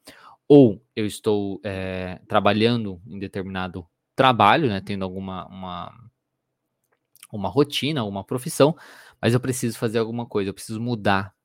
Ou 0.47 0.81
eu 0.95 1.05
estou 1.05 1.59
é, 1.63 2.19
trabalhando 2.27 3.01
em 3.07 3.19
determinado 3.19 3.87
trabalho, 4.15 4.69
né? 4.69 4.81
Tendo 4.81 5.03
alguma 5.03 5.47
uma, 5.47 6.09
uma 7.31 7.49
rotina, 7.49 8.03
uma 8.03 8.23
profissão, 8.23 8.75
mas 9.21 9.33
eu 9.33 9.39
preciso 9.39 9.77
fazer 9.77 9.99
alguma 9.99 10.25
coisa, 10.25 10.49
eu 10.49 10.53
preciso 10.53 10.79
mudar 10.81 11.36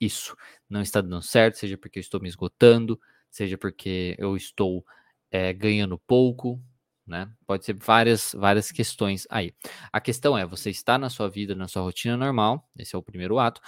isso 0.00 0.36
não 0.68 0.80
está 0.80 1.00
dando 1.00 1.22
certo, 1.22 1.58
seja 1.58 1.76
porque 1.76 1.98
eu 1.98 2.00
estou 2.00 2.20
me 2.20 2.28
esgotando, 2.28 2.98
seja 3.30 3.58
porque 3.58 4.16
eu 4.18 4.36
estou 4.36 4.84
é, 5.30 5.52
ganhando 5.52 5.98
pouco, 5.98 6.60
né? 7.06 7.30
Pode 7.46 7.64
ser 7.64 7.74
várias, 7.74 8.32
várias 8.32 8.72
questões 8.72 9.26
aí. 9.28 9.52
A 9.92 10.00
questão 10.00 10.38
é, 10.38 10.46
você 10.46 10.70
está 10.70 10.96
na 10.96 11.10
sua 11.10 11.28
vida, 11.28 11.54
na 11.54 11.68
sua 11.68 11.82
rotina 11.82 12.16
normal, 12.16 12.68
esse 12.76 12.94
é 12.94 12.98
o 12.98 13.02
primeiro 13.02 13.38
ato, 13.38 13.60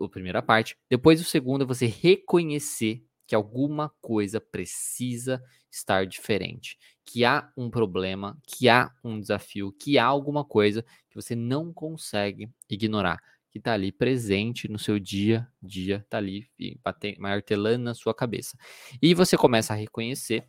a 0.00 0.08
primeira 0.08 0.42
parte. 0.42 0.76
Depois 0.88 1.20
o 1.20 1.24
segundo 1.24 1.64
é 1.64 1.66
você 1.66 1.86
reconhecer 1.86 3.04
que 3.26 3.34
alguma 3.34 3.90
coisa 4.00 4.40
precisa 4.40 5.42
estar 5.70 6.06
diferente, 6.06 6.78
que 7.04 7.24
há 7.24 7.50
um 7.56 7.68
problema, 7.68 8.38
que 8.46 8.68
há 8.68 8.92
um 9.02 9.18
desafio, 9.18 9.72
que 9.72 9.98
há 9.98 10.04
alguma 10.04 10.44
coisa 10.44 10.84
que 11.10 11.16
você 11.16 11.34
não 11.34 11.72
consegue 11.72 12.48
ignorar 12.68 13.18
que 13.54 13.58
está 13.58 13.72
ali 13.72 13.92
presente 13.92 14.66
no 14.66 14.80
seu 14.80 14.98
dia 14.98 15.46
a 15.62 15.66
dia, 15.66 15.98
está 15.98 16.18
ali 16.18 16.50
martelando 17.20 17.84
na 17.84 17.94
sua 17.94 18.12
cabeça. 18.12 18.58
E 19.00 19.14
você 19.14 19.36
começa 19.36 19.72
a 19.72 19.76
reconhecer, 19.76 20.48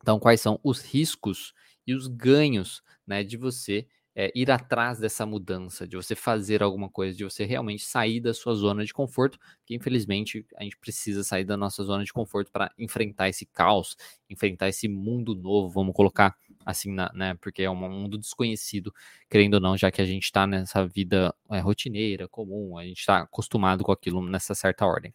então, 0.00 0.20
quais 0.20 0.40
são 0.40 0.60
os 0.62 0.80
riscos 0.80 1.52
e 1.84 1.92
os 1.92 2.06
ganhos 2.06 2.84
né, 3.04 3.24
de 3.24 3.36
você 3.36 3.88
é, 4.14 4.30
ir 4.32 4.48
atrás 4.48 5.00
dessa 5.00 5.26
mudança, 5.26 5.88
de 5.88 5.96
você 5.96 6.14
fazer 6.14 6.62
alguma 6.62 6.88
coisa, 6.88 7.18
de 7.18 7.24
você 7.24 7.44
realmente 7.44 7.84
sair 7.84 8.20
da 8.20 8.32
sua 8.32 8.54
zona 8.54 8.84
de 8.84 8.94
conforto, 8.94 9.36
que 9.66 9.74
infelizmente 9.74 10.46
a 10.56 10.62
gente 10.62 10.78
precisa 10.78 11.24
sair 11.24 11.44
da 11.44 11.56
nossa 11.56 11.82
zona 11.82 12.04
de 12.04 12.12
conforto 12.12 12.52
para 12.52 12.72
enfrentar 12.78 13.28
esse 13.28 13.44
caos, 13.44 13.96
enfrentar 14.28 14.68
esse 14.68 14.86
mundo 14.86 15.34
novo, 15.34 15.68
vamos 15.68 15.94
colocar 15.96 16.36
assim, 16.64 16.92
na, 16.92 17.10
né? 17.14 17.34
Porque 17.40 17.62
é 17.62 17.70
um 17.70 17.74
mundo 17.74 18.18
desconhecido, 18.18 18.92
querendo 19.28 19.54
ou 19.54 19.60
não, 19.60 19.76
já 19.76 19.90
que 19.90 20.00
a 20.02 20.04
gente 20.04 20.24
está 20.24 20.46
nessa 20.46 20.86
vida 20.86 21.34
é, 21.50 21.58
rotineira, 21.60 22.28
comum, 22.28 22.78
a 22.78 22.84
gente 22.84 22.98
está 22.98 23.20
acostumado 23.20 23.84
com 23.84 23.92
aquilo 23.92 24.22
nessa 24.22 24.54
certa 24.54 24.86
ordem. 24.86 25.14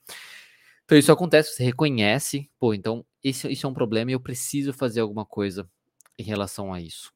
Então 0.86 0.98
isso 0.98 1.12
acontece, 1.12 1.56
você 1.56 1.64
reconhece, 1.64 2.50
pô, 2.60 2.74
então 2.74 3.06
isso, 3.24 3.48
isso 3.48 3.66
é 3.66 3.70
um 3.70 3.74
problema 3.74 4.12
e 4.12 4.14
eu 4.14 4.20
preciso 4.20 4.72
fazer 4.72 5.00
alguma 5.02 5.26
coisa 5.26 5.70
em 6.18 6.24
relação 6.24 6.74
a 6.74 6.80
isso. 6.80 7.12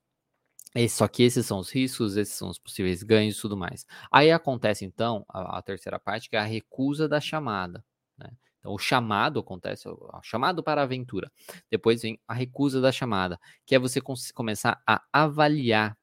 Esse, 0.75 0.97
só 0.97 1.07
que 1.07 1.23
esses 1.23 1.45
são 1.45 1.59
os 1.59 1.71
riscos, 1.71 2.15
esses 2.15 2.35
são 2.35 2.49
os 2.49 2.59
possíveis 2.59 3.01
ganhos 3.03 3.37
e 3.37 3.41
tudo 3.41 3.57
mais. 3.57 3.85
Aí 4.11 4.31
acontece 4.31 4.85
então 4.85 5.25
a, 5.27 5.57
a 5.57 5.61
terceira 5.61 5.99
parte, 5.99 6.29
que 6.29 6.35
é 6.35 6.39
a 6.39 6.43
recusa 6.43 7.07
da 7.07 7.19
chamada. 7.19 7.83
Né? 8.17 8.29
Então, 8.59 8.73
o 8.73 8.77
chamado 8.77 9.39
acontece, 9.39 9.87
o 9.87 10.21
chamado 10.21 10.63
para 10.63 10.81
a 10.81 10.83
aventura. 10.83 11.31
Depois 11.71 12.01
vem 12.01 12.19
a 12.27 12.33
recusa 12.33 12.81
da 12.81 12.91
chamada, 12.91 13.39
que 13.65 13.75
é 13.75 13.79
você 13.79 14.01
começar 14.33 14.81
a 14.85 15.01
avaliar 15.13 15.97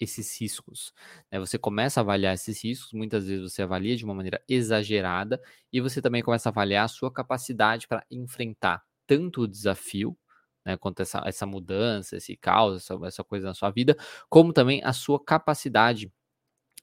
esses 0.00 0.40
riscos. 0.40 0.92
Né? 1.30 1.38
Você 1.38 1.58
começa 1.58 2.00
a 2.00 2.02
avaliar 2.02 2.34
esses 2.34 2.64
riscos, 2.64 2.92
muitas 2.92 3.26
vezes 3.26 3.52
você 3.52 3.62
avalia 3.62 3.96
de 3.96 4.04
uma 4.04 4.14
maneira 4.14 4.42
exagerada, 4.48 5.40
e 5.72 5.80
você 5.80 6.00
também 6.02 6.22
começa 6.22 6.48
a 6.48 6.52
avaliar 6.52 6.86
a 6.86 6.88
sua 6.88 7.12
capacidade 7.12 7.86
para 7.86 8.04
enfrentar 8.10 8.82
tanto 9.06 9.42
o 9.42 9.48
desafio, 9.48 10.16
né, 10.64 10.76
quanto 10.76 11.00
essa, 11.02 11.22
essa 11.26 11.46
mudança, 11.46 12.16
esse 12.16 12.36
caos, 12.36 12.76
essa, 12.76 12.98
essa 13.06 13.24
coisa 13.24 13.46
na 13.48 13.54
sua 13.54 13.70
vida, 13.70 13.96
como 14.28 14.52
também 14.52 14.80
a 14.84 14.92
sua 14.92 15.22
capacidade 15.22 16.12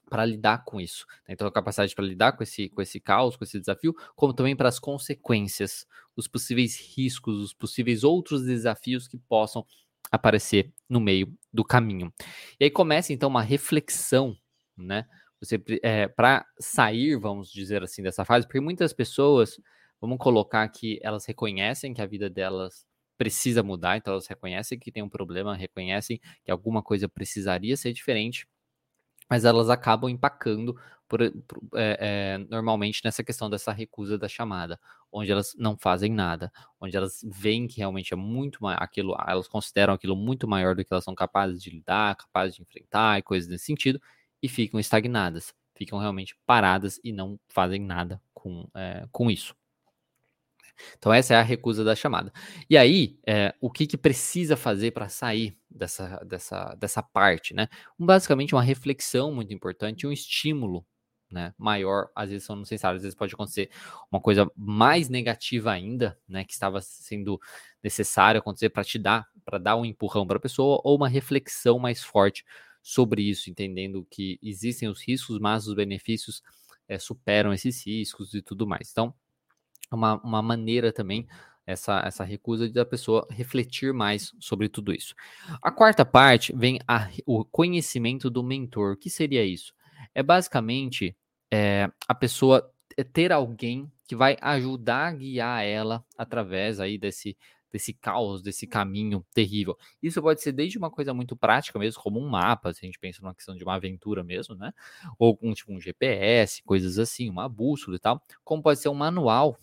para 0.08 0.24
lidar 0.24 0.64
com 0.64 0.80
isso. 0.80 1.06
Né? 1.26 1.34
Então, 1.34 1.46
a 1.46 1.52
capacidade 1.52 1.94
para 1.94 2.04
lidar 2.04 2.32
com 2.32 2.42
esse, 2.42 2.68
com 2.68 2.80
esse 2.80 2.98
caos, 2.98 3.36
com 3.36 3.44
esse 3.44 3.58
desafio, 3.60 3.94
como 4.16 4.32
também 4.32 4.56
para 4.56 4.68
as 4.68 4.78
consequências, 4.78 5.86
os 6.16 6.26
possíveis 6.26 6.78
riscos, 6.96 7.38
os 7.40 7.54
possíveis 7.54 8.04
outros 8.04 8.44
desafios 8.44 9.06
que 9.06 9.18
possam 9.18 9.64
aparecer 10.10 10.72
no 10.88 11.00
meio 11.00 11.32
do 11.52 11.64
caminho. 11.64 12.12
E 12.58 12.64
aí 12.64 12.70
começa 12.70 13.12
então 13.12 13.28
uma 13.28 13.42
reflexão, 13.42 14.36
né? 14.76 15.06
Você 15.40 15.62
é, 15.82 16.08
para 16.08 16.44
sair, 16.58 17.16
vamos 17.16 17.52
dizer 17.52 17.82
assim, 17.82 18.02
dessa 18.02 18.24
fase, 18.24 18.46
porque 18.46 18.60
muitas 18.60 18.92
pessoas, 18.92 19.60
vamos 20.00 20.18
colocar 20.18 20.66
que 20.68 20.98
elas 21.02 21.24
reconhecem 21.26 21.94
que 21.94 22.02
a 22.02 22.06
vida 22.06 22.28
delas 22.28 22.86
precisa 23.16 23.62
mudar, 23.62 23.96
então 23.96 24.12
elas 24.12 24.26
reconhecem 24.26 24.78
que 24.78 24.92
tem 24.92 25.02
um 25.02 25.08
problema, 25.08 25.56
reconhecem 25.56 26.20
que 26.44 26.50
alguma 26.50 26.82
coisa 26.82 27.08
precisaria 27.08 27.76
ser 27.76 27.92
diferente, 27.92 28.48
mas 29.28 29.44
elas 29.44 29.68
acabam 29.70 30.10
empacando 30.10 30.74
por, 31.08 31.20
por, 31.46 31.60
é, 31.78 32.36
é, 32.36 32.38
normalmente 32.50 33.00
nessa 33.04 33.24
questão 33.24 33.48
dessa 33.48 33.72
recusa 33.72 34.18
da 34.18 34.28
chamada, 34.28 34.78
onde 35.10 35.32
elas 35.32 35.54
não 35.58 35.76
fazem 35.76 36.12
nada, 36.12 36.52
onde 36.80 36.96
elas 36.96 37.20
veem 37.24 37.66
que 37.66 37.78
realmente 37.78 38.12
é 38.12 38.16
muito 38.16 38.66
aquilo, 38.66 39.16
elas 39.26 39.48
consideram 39.48 39.94
aquilo 39.94 40.14
muito 40.16 40.46
maior 40.46 40.74
do 40.74 40.84
que 40.84 40.92
elas 40.92 41.04
são 41.04 41.14
capazes 41.14 41.62
de 41.62 41.70
lidar, 41.70 42.14
capazes 42.16 42.56
de 42.56 42.62
enfrentar 42.62 43.18
e 43.18 43.22
coisas 43.22 43.48
nesse 43.48 43.64
sentido, 43.64 44.00
e 44.42 44.48
ficam 44.48 44.78
estagnadas, 44.78 45.54
ficam 45.74 45.98
realmente 45.98 46.36
paradas 46.46 47.00
e 47.02 47.12
não 47.12 47.38
fazem 47.48 47.80
nada 47.80 48.20
com, 48.34 48.68
é, 48.74 49.06
com 49.10 49.30
isso. 49.30 49.57
Então, 50.98 51.12
essa 51.12 51.34
é 51.34 51.36
a 51.36 51.42
recusa 51.42 51.84
da 51.84 51.94
chamada. 51.94 52.32
E 52.68 52.76
aí, 52.76 53.18
é, 53.26 53.54
o 53.60 53.70
que, 53.70 53.86
que 53.86 53.96
precisa 53.96 54.56
fazer 54.56 54.92
para 54.92 55.08
sair 55.08 55.56
dessa, 55.70 56.18
dessa, 56.24 56.74
dessa 56.74 57.02
parte, 57.02 57.54
né? 57.54 57.68
Um, 57.98 58.06
basicamente, 58.06 58.54
uma 58.54 58.62
reflexão 58.62 59.32
muito 59.34 59.52
importante, 59.52 60.06
um 60.06 60.12
estímulo 60.12 60.84
né, 61.30 61.54
maior, 61.58 62.08
às 62.14 62.30
vezes 62.30 62.46
são 62.46 62.56
necessários, 62.56 63.00
às 63.00 63.02
vezes 63.02 63.16
pode 63.16 63.34
acontecer 63.34 63.70
uma 64.10 64.20
coisa 64.20 64.50
mais 64.56 65.08
negativa 65.08 65.70
ainda, 65.70 66.18
né, 66.26 66.44
que 66.44 66.52
estava 66.52 66.80
sendo 66.80 67.38
necessário 67.82 68.38
acontecer 68.38 68.70
para 68.70 68.84
te 68.84 68.98
dar, 68.98 69.26
para 69.44 69.58
dar 69.58 69.76
um 69.76 69.84
empurrão 69.84 70.26
para 70.26 70.38
a 70.38 70.40
pessoa, 70.40 70.80
ou 70.84 70.96
uma 70.96 71.08
reflexão 71.08 71.78
mais 71.78 72.02
forte 72.02 72.44
sobre 72.82 73.22
isso, 73.22 73.50
entendendo 73.50 74.06
que 74.10 74.38
existem 74.42 74.88
os 74.88 75.02
riscos, 75.06 75.38
mas 75.38 75.66
os 75.66 75.74
benefícios 75.74 76.42
é, 76.88 76.98
superam 76.98 77.52
esses 77.52 77.86
riscos 77.86 78.32
e 78.32 78.40
tudo 78.40 78.66
mais. 78.66 78.90
Então, 78.90 79.14
uma, 79.90 80.20
uma 80.22 80.42
maneira 80.42 80.92
também 80.92 81.26
essa, 81.68 82.00
essa 82.00 82.24
recusa 82.24 82.66
da 82.70 82.84
pessoa 82.84 83.26
refletir 83.30 83.92
mais 83.92 84.32
sobre 84.40 84.70
tudo 84.70 84.90
isso. 84.90 85.14
A 85.62 85.70
quarta 85.70 86.04
parte 86.04 86.50
vem 86.56 86.80
a, 86.88 87.10
o 87.26 87.44
conhecimento 87.44 88.30
do 88.30 88.42
mentor. 88.42 88.92
O 88.92 88.96
que 88.96 89.10
seria 89.10 89.44
isso? 89.44 89.74
É 90.14 90.22
basicamente 90.22 91.14
é, 91.52 91.90
a 92.08 92.14
pessoa 92.14 92.72
ter 93.12 93.32
alguém 93.32 93.90
que 94.06 94.16
vai 94.16 94.38
ajudar 94.40 95.08
a 95.08 95.12
guiar 95.12 95.62
ela 95.62 96.02
através 96.16 96.80
aí 96.80 96.96
desse, 96.96 97.36
desse 97.70 97.92
caos, 97.92 98.42
desse 98.42 98.66
caminho 98.66 99.24
terrível. 99.34 99.76
Isso 100.02 100.22
pode 100.22 100.40
ser 100.40 100.52
desde 100.52 100.78
uma 100.78 100.90
coisa 100.90 101.12
muito 101.12 101.36
prática 101.36 101.78
mesmo, 101.78 102.02
como 102.02 102.18
um 102.18 102.28
mapa, 102.28 102.72
se 102.72 102.80
a 102.82 102.86
gente 102.86 102.98
pensa 102.98 103.20
numa 103.20 103.34
questão 103.34 103.54
de 103.54 103.62
uma 103.62 103.74
aventura 103.74 104.24
mesmo, 104.24 104.54
né? 104.54 104.72
Ou 105.18 105.38
um 105.42 105.52
tipo 105.52 105.72
um 105.72 105.80
GPS, 105.80 106.62
coisas 106.62 106.98
assim, 106.98 107.28
uma 107.28 107.46
bússola 107.46 107.96
e 107.96 108.00
tal, 108.00 108.22
como 108.42 108.62
pode 108.62 108.80
ser 108.80 108.88
um 108.88 108.94
manual 108.94 109.58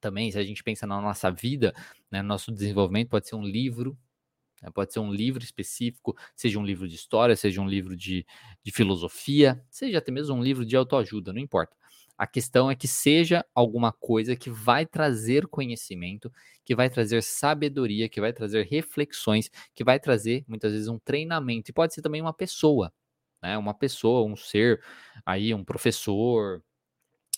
também, 0.00 0.30
se 0.30 0.38
a 0.38 0.44
gente 0.44 0.62
pensa 0.62 0.86
na 0.86 1.00
nossa 1.00 1.30
vida, 1.30 1.74
né, 2.10 2.22
nosso 2.22 2.52
desenvolvimento, 2.52 3.08
pode 3.08 3.28
ser 3.28 3.36
um 3.36 3.44
livro, 3.44 3.96
né, 4.62 4.70
pode 4.70 4.92
ser 4.92 5.00
um 5.00 5.12
livro 5.12 5.42
específico, 5.42 6.16
seja 6.34 6.58
um 6.58 6.64
livro 6.64 6.88
de 6.88 6.94
história, 6.96 7.36
seja 7.36 7.60
um 7.60 7.68
livro 7.68 7.96
de, 7.96 8.26
de 8.62 8.72
filosofia, 8.72 9.62
seja 9.70 9.98
até 9.98 10.10
mesmo 10.12 10.36
um 10.36 10.42
livro 10.42 10.64
de 10.64 10.76
autoajuda, 10.76 11.32
não 11.32 11.40
importa. 11.40 11.76
A 12.18 12.26
questão 12.26 12.70
é 12.70 12.74
que 12.74 12.88
seja 12.88 13.44
alguma 13.54 13.92
coisa 13.92 14.34
que 14.34 14.48
vai 14.48 14.86
trazer 14.86 15.46
conhecimento, 15.46 16.32
que 16.64 16.74
vai 16.74 16.88
trazer 16.88 17.22
sabedoria, 17.22 18.08
que 18.08 18.20
vai 18.20 18.32
trazer 18.32 18.66
reflexões, 18.66 19.50
que 19.74 19.84
vai 19.84 20.00
trazer 20.00 20.42
muitas 20.48 20.72
vezes 20.72 20.88
um 20.88 20.98
treinamento. 20.98 21.70
E 21.70 21.74
pode 21.74 21.92
ser 21.92 22.00
também 22.00 22.22
uma 22.22 22.32
pessoa, 22.32 22.90
né? 23.42 23.58
Uma 23.58 23.74
pessoa, 23.74 24.26
um 24.26 24.34
ser, 24.34 24.82
aí 25.26 25.52
um 25.52 25.62
professor, 25.62 26.62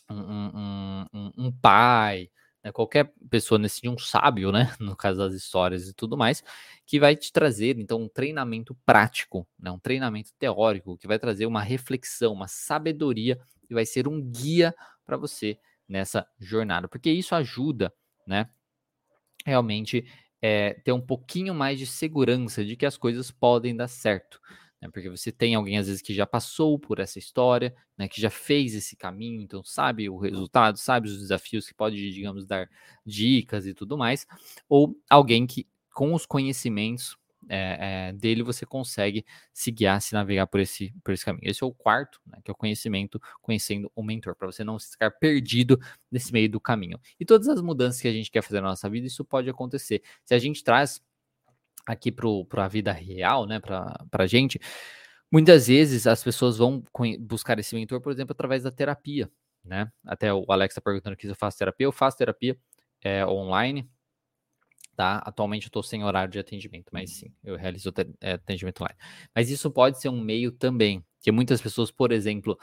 um, 0.09 0.17
um, 0.17 1.07
um, 1.13 1.33
um 1.37 1.53
pai, 1.53 2.31
né, 2.69 2.73
qualquer 2.73 3.13
pessoa 3.31 3.59
nesse 3.59 3.89
um 3.89 3.99
sábio, 3.99 4.53
né, 4.53 4.75
no 4.79 4.95
caso 4.95 5.19
das 5.19 5.35
histórias 5.35 5.89
e 5.89 5.95
tudo 5.95 6.17
mais, 6.17 6.45
que 6.87 7.01
vai 7.01 7.17
te 7.17 7.33
trazer 7.33 7.79
então 7.79 8.03
um 8.03 8.09
treinamento 8.09 8.75
prático, 8.87 9.47
né, 9.59 9.71
um 9.71 9.79
treinamento 9.79 10.31
teórico 10.39 10.97
que 10.97 11.07
vai 11.07 11.19
trazer 11.19 11.47
uma 11.47 11.63
reflexão, 11.63 12.33
uma 12.33 12.49
sabedoria 12.49 13.39
e 13.69 13.75
vai 13.75 13.85
ser 13.85 14.07
um 14.07 14.21
guia 14.23 14.75
para 15.05 15.17
você 15.17 15.59
nessa 15.89 16.27
jornada, 16.39 16.87
porque 16.87 17.11
isso 17.11 17.35
ajuda, 17.35 17.93
né, 18.27 18.49
realmente 19.45 20.07
é, 20.41 20.75
ter 20.75 20.93
um 20.93 21.01
pouquinho 21.01 21.55
mais 21.55 21.79
de 21.79 21.87
segurança 21.87 22.65
de 22.65 22.77
que 22.77 22.87
as 22.87 22.97
coisas 22.97 23.31
podem 23.31 23.75
dar 23.75 23.89
certo 23.89 24.41
né? 24.81 24.89
Porque 24.93 25.09
você 25.09 25.33
tem 25.33 25.55
alguém, 25.55 25.79
às 25.79 25.87
vezes, 25.87 26.03
que 26.03 26.15
já 26.15 26.27
passou 26.27 26.79
por 26.79 26.99
essa 26.99 27.19
história, 27.19 27.75
né? 27.97 28.09
Que 28.09 28.21
já 28.21 28.31
fez 28.31 28.75
esse 28.75 28.97
caminho, 28.97 29.41
então 29.41 29.63
sabe 29.63 30.09
o 30.09 30.19
resultado, 30.19 30.79
sabe 30.79 31.09
os 31.09 31.19
desafios, 31.19 31.67
que 31.67 31.75
pode, 31.75 31.97
digamos, 32.13 32.47
dar 32.47 32.69
dicas 33.05 33.67
e 33.67 33.75
tudo 33.75 33.99
mais. 33.99 34.27
Ou 34.69 34.97
alguém 35.09 35.47
que, 35.47 35.67
com 35.93 36.15
os 36.15 36.27
conhecimentos 36.27 37.17
é, 37.49 38.09
é, 38.09 38.13
dele, 38.13 38.43
você 38.43 38.67
consegue 38.67 39.25
se 39.53 39.71
guiar, 39.71 40.01
se 40.03 40.13
navegar 40.13 40.47
por 40.47 40.61
esse, 40.61 40.95
por 41.03 41.13
esse 41.13 41.25
caminho. 41.25 41.49
Esse 41.49 41.65
é 41.65 41.67
o 41.67 41.73
quarto, 41.73 42.21
né, 42.27 42.39
que 42.45 42.51
é 42.51 42.53
o 42.53 42.57
conhecimento, 42.57 43.21
conhecendo 43.41 43.91
o 43.95 44.03
mentor, 44.03 44.35
para 44.35 44.47
você 44.47 44.63
não 44.63 44.79
ficar 44.79 45.11
perdido 45.13 45.79
nesse 46.11 46.33
meio 46.33 46.51
do 46.51 46.61
caminho. 46.61 47.01
E 47.19 47.25
todas 47.25 47.49
as 47.49 47.61
mudanças 47.61 48.01
que 48.01 48.09
a 48.09 48.13
gente 48.13 48.31
quer 48.31 48.43
fazer 48.43 48.61
na 48.61 48.69
nossa 48.69 48.89
vida, 48.89 49.07
isso 49.07 49.25
pode 49.25 49.49
acontecer. 49.49 50.03
Se 50.25 50.35
a 50.35 50.39
gente 50.39 50.63
traz 50.63 51.01
aqui 51.89 52.13
para 52.13 52.65
a 52.65 52.69
vida 52.69 52.93
real, 52.93 53.47
né, 53.47 53.59
para 53.61 54.07
a 54.13 54.27
gente, 54.27 54.61
muitas 55.31 55.67
vezes 55.67 56.07
as 56.07 56.23
pessoas 56.23 56.59
vão 56.59 56.85
buscar 57.21 57.59
esse 57.59 57.75
mentor, 57.75 58.01
por 58.01 58.13
exemplo, 58.13 58.33
através 58.33 58.63
da 58.63 58.71
terapia, 58.71 59.31
né? 59.65 59.91
Até 60.05 60.33
o 60.33 60.45
Alex 60.49 60.73
está 60.73 60.81
perguntando 60.81 61.15
aqui 61.15 61.27
se 61.27 61.33
eu 61.33 61.37
faço 61.37 61.59
terapia. 61.59 61.87
Eu 61.87 61.93
faço 61.93 62.17
terapia 62.17 62.59
é, 63.03 63.25
online, 63.27 63.89
tá? 64.95 65.19
Atualmente 65.25 65.65
eu 65.65 65.69
estou 65.69 65.83
sem 65.83 66.05
horário 66.05 66.31
de 66.31 66.39
atendimento, 66.39 66.87
mas 66.93 67.11
sim, 67.11 67.33
eu 67.43 67.57
realizo 67.57 67.93
é, 68.21 68.33
atendimento 68.33 68.83
online. 68.83 68.99
Mas 69.35 69.51
isso 69.51 69.71
pode 69.71 70.01
ser 70.01 70.09
um 70.09 70.21
meio 70.21 70.53
também, 70.53 71.05
que 71.21 71.33
muitas 71.33 71.61
pessoas, 71.61 71.91
por 71.91 72.13
exemplo, 72.13 72.59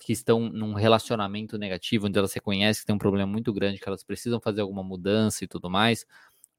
que 0.00 0.12
estão 0.12 0.48
num 0.48 0.72
relacionamento 0.72 1.58
negativo, 1.58 2.06
onde 2.06 2.18
elas 2.18 2.32
reconhecem 2.32 2.80
que 2.80 2.86
tem 2.86 2.94
um 2.94 2.98
problema 2.98 3.30
muito 3.30 3.52
grande, 3.52 3.78
que 3.78 3.88
elas 3.88 4.02
precisam 4.02 4.40
fazer 4.40 4.62
alguma 4.62 4.82
mudança 4.82 5.44
e 5.44 5.48
tudo 5.48 5.68
mais, 5.68 6.06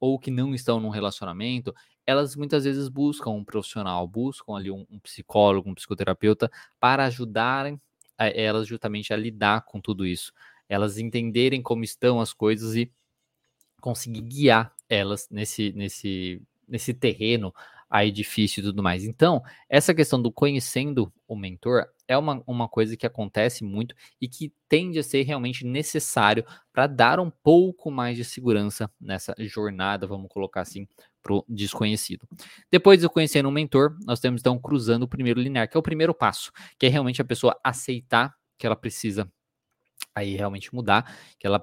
ou 0.02 0.18
que 0.20 0.32
não 0.32 0.54
estão 0.56 0.80
num 0.80 0.90
relacionamento, 0.90 1.74
elas 2.08 2.36
muitas 2.36 2.64
vezes 2.66 2.90
buscam 2.90 3.30
um 3.30 3.44
profissional, 3.46 4.06
buscam 4.08 4.56
ali 4.56 4.72
um, 4.72 4.86
um 4.90 5.00
psicólogo, 5.00 5.70
um 5.70 5.76
psicoterapeuta 5.76 6.52
para 6.80 7.06
ajudarem 7.06 7.80
a, 8.18 8.28
elas 8.28 8.68
justamente 8.68 9.14
a 9.14 9.16
lidar 9.16 9.62
com 9.62 9.80
tudo 9.80 10.06
isso, 10.06 10.34
elas 10.68 10.98
entenderem 10.98 11.62
como 11.62 11.84
estão 11.84 12.20
as 12.20 12.34
coisas 12.34 12.76
e 12.76 12.92
conseguir 13.80 14.22
guiar 14.22 14.74
elas 14.90 15.28
nesse, 15.30 15.72
nesse, 15.74 16.42
nesse 16.68 16.94
terreno 16.94 17.54
aí 17.92 18.10
difícil 18.10 18.64
e 18.64 18.66
tudo 18.66 18.82
mais. 18.82 19.04
Então, 19.04 19.44
essa 19.70 19.94
questão 19.94 20.22
do 20.22 20.32
conhecendo 20.32 21.12
o 21.28 21.36
mentor 21.36 21.86
é 22.08 22.18
uma, 22.18 22.42
uma 22.48 22.70
coisa 22.70 22.96
que 22.96 23.06
acontece 23.06 23.66
muito 23.66 23.94
e 24.20 24.30
que 24.30 24.54
tende 24.70 24.98
a 24.98 25.04
ser 25.04 25.24
realmente 25.24 25.66
necessário 25.66 26.46
para 26.72 26.88
dar 26.88 27.20
um 27.20 27.30
pouco 27.30 27.92
mais 27.92 28.16
de 28.16 28.24
segurança 28.24 28.90
nessa 29.00 29.36
jornada, 29.40 30.08
vamos 30.08 30.30
colocar 30.30 30.62
assim, 30.62 30.88
para 31.22 31.34
o 31.34 31.46
desconhecido. 31.50 32.26
Depois 32.72 33.02
de 33.02 33.10
conhecer 33.10 33.46
um 33.46 33.52
mentor, 33.52 33.98
nós 34.06 34.22
temos 34.22 34.40
então 34.40 34.58
cruzando 34.58 35.04
o 35.04 35.08
primeiro 35.08 35.42
linear, 35.42 35.70
que 35.70 35.76
é 35.76 35.80
o 35.80 35.84
primeiro 35.84 36.14
passo, 36.14 36.52
que 36.80 36.86
é 36.86 36.90
realmente 36.90 37.22
a 37.22 37.26
pessoa 37.26 37.60
aceitar 37.62 38.34
que 38.58 38.66
ela 38.66 38.76
precisa 38.76 39.30
aí 40.16 40.36
realmente 40.36 40.74
mudar, 40.74 41.14
que 41.38 41.46
ela 41.46 41.62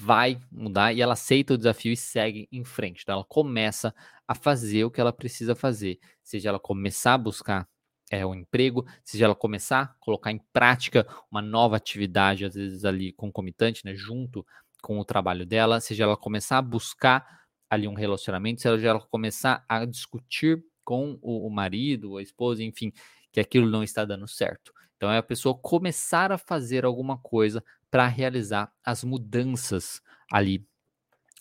vai 0.00 0.40
mudar 0.50 0.94
e 0.94 1.02
ela 1.02 1.12
aceita 1.12 1.54
o 1.54 1.58
desafio 1.58 1.92
e 1.92 1.96
segue 1.96 2.48
em 2.50 2.64
frente. 2.64 3.02
Então 3.02 3.16
ela 3.16 3.24
começa 3.24 3.94
a 4.30 4.34
fazer 4.36 4.84
o 4.84 4.92
que 4.92 5.00
ela 5.00 5.12
precisa 5.12 5.56
fazer, 5.56 5.98
seja 6.22 6.50
ela 6.50 6.60
começar 6.60 7.14
a 7.14 7.18
buscar 7.18 7.68
é, 8.12 8.24
um 8.24 8.32
emprego, 8.32 8.86
seja 9.02 9.24
ela 9.24 9.34
começar 9.34 9.80
a 9.82 9.86
colocar 9.98 10.30
em 10.30 10.40
prática 10.52 11.04
uma 11.28 11.42
nova 11.42 11.74
atividade, 11.74 12.44
às 12.44 12.54
vezes 12.54 12.84
ali 12.84 13.12
concomitante, 13.12 13.84
né, 13.84 13.92
junto 13.92 14.46
com 14.84 15.00
o 15.00 15.04
trabalho 15.04 15.44
dela, 15.44 15.80
seja 15.80 16.04
ela 16.04 16.16
começar 16.16 16.58
a 16.58 16.62
buscar 16.62 17.26
ali 17.68 17.88
um 17.88 17.94
relacionamento, 17.94 18.62
seja 18.62 18.90
ela 18.90 19.00
começar 19.00 19.64
a 19.68 19.84
discutir 19.84 20.62
com 20.84 21.18
o, 21.20 21.48
o 21.48 21.50
marido, 21.50 22.16
a 22.16 22.22
esposa, 22.22 22.62
enfim, 22.62 22.92
que 23.32 23.40
aquilo 23.40 23.68
não 23.68 23.82
está 23.82 24.04
dando 24.04 24.28
certo. 24.28 24.72
Então 24.96 25.10
é 25.10 25.18
a 25.18 25.24
pessoa 25.24 25.58
começar 25.58 26.30
a 26.30 26.38
fazer 26.38 26.84
alguma 26.84 27.18
coisa 27.18 27.64
para 27.90 28.06
realizar 28.06 28.72
as 28.84 29.02
mudanças 29.02 30.00
ali 30.30 30.64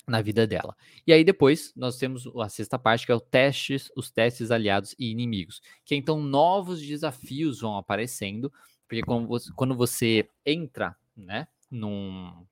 na 0.09 0.21
vida 0.21 0.45
dela. 0.47 0.75
E 1.05 1.13
aí 1.13 1.23
depois 1.23 1.73
nós 1.75 1.97
temos 1.97 2.27
a 2.37 2.49
sexta 2.49 2.77
parte 2.77 3.05
que 3.05 3.11
é 3.11 3.15
o 3.15 3.19
testes, 3.19 3.91
os 3.95 4.11
testes 4.11 4.51
aliados 4.51 4.95
e 4.97 5.11
inimigos, 5.11 5.61
que 5.85 5.95
então 5.95 6.21
novos 6.21 6.81
desafios 6.81 7.61
vão 7.61 7.77
aparecendo, 7.77 8.51
porque 8.87 9.01
quando 9.01 9.27
você, 9.27 9.51
quando 9.55 9.75
você 9.75 10.29
entra, 10.45 10.95
né, 11.15 11.47
num, 11.69 12.45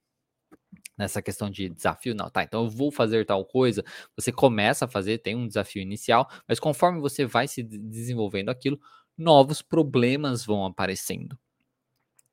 nessa 0.98 1.22
questão 1.22 1.50
de 1.50 1.70
desafio, 1.70 2.14
não, 2.16 2.30
tá, 2.30 2.44
então 2.44 2.64
eu 2.64 2.70
vou 2.70 2.92
fazer 2.92 3.26
tal 3.26 3.44
coisa, 3.46 3.84
você 4.16 4.32
começa 4.32 4.86
a 4.86 4.88
fazer, 4.88 5.18
tem 5.20 5.36
um 5.36 5.48
desafio 5.48 5.82
inicial, 5.82 6.30
mas 6.48 6.60
conforme 6.60 7.00
você 7.00 7.26
vai 7.26 7.48
se 7.48 7.64
desenvolvendo 7.64 8.50
aquilo, 8.50 8.80
novos 9.18 9.62
problemas 9.62 10.46
vão 10.46 10.66
aparecendo 10.66 11.38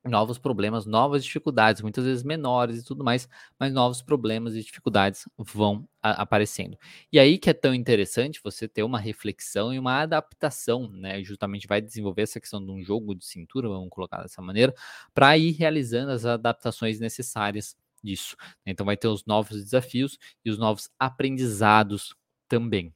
novos 0.05 0.37
problemas, 0.37 0.85
novas 0.85 1.23
dificuldades, 1.23 1.81
muitas 1.81 2.05
vezes 2.05 2.23
menores 2.23 2.79
e 2.79 2.85
tudo 2.85 3.03
mais, 3.03 3.27
mas 3.59 3.73
novos 3.73 4.01
problemas 4.01 4.55
e 4.55 4.61
dificuldades 4.61 5.27
vão 5.37 5.87
aparecendo. 6.01 6.77
E 7.11 7.19
aí 7.19 7.37
que 7.39 7.49
é 7.49 7.53
tão 7.53 7.73
interessante 7.73 8.39
você 8.43 8.67
ter 8.67 8.83
uma 8.83 8.99
reflexão 8.99 9.73
e 9.73 9.79
uma 9.79 10.01
adaptação, 10.01 10.89
né? 10.91 11.23
Justamente 11.23 11.67
vai 11.67 11.81
desenvolver 11.81 12.21
essa 12.23 12.39
questão 12.39 12.63
de 12.63 12.71
um 12.71 12.81
jogo 12.83 13.15
de 13.15 13.25
cintura, 13.25 13.67
vamos 13.67 13.89
colocar 13.89 14.21
dessa 14.21 14.41
maneira, 14.41 14.73
para 15.13 15.35
ir 15.37 15.51
realizando 15.51 16.11
as 16.11 16.25
adaptações 16.25 16.99
necessárias 16.99 17.75
disso. 18.03 18.35
Então 18.65 18.85
vai 18.85 18.95
ter 18.97 19.07
os 19.07 19.25
novos 19.25 19.63
desafios 19.63 20.19
e 20.43 20.51
os 20.51 20.59
novos 20.59 20.89
aprendizados 20.99 22.15
também. 22.47 22.93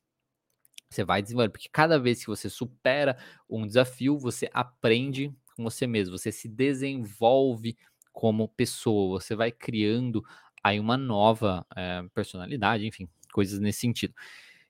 Você 0.90 1.04
vai 1.04 1.22
desenvolver, 1.22 1.50
porque 1.50 1.70
cada 1.72 2.00
vez 2.00 2.20
que 2.22 2.28
você 2.28 2.50
supera 2.50 3.18
um 3.50 3.66
desafio, 3.66 4.18
você 4.18 4.50
aprende 4.54 5.32
com 5.60 5.64
você 5.64 5.86
mesmo, 5.86 6.18
você 6.18 6.32
se 6.32 6.48
desenvolve 6.48 7.78
como 8.14 8.48
pessoa, 8.48 9.20
você 9.20 9.36
vai 9.36 9.52
criando 9.52 10.24
aí 10.64 10.80
uma 10.80 10.98
nova 10.98 11.66
é, 11.76 12.02
personalidade, 12.14 12.88
enfim, 12.88 13.10
coisas 13.34 13.60
nesse 13.60 13.82
sentido. 13.82 14.14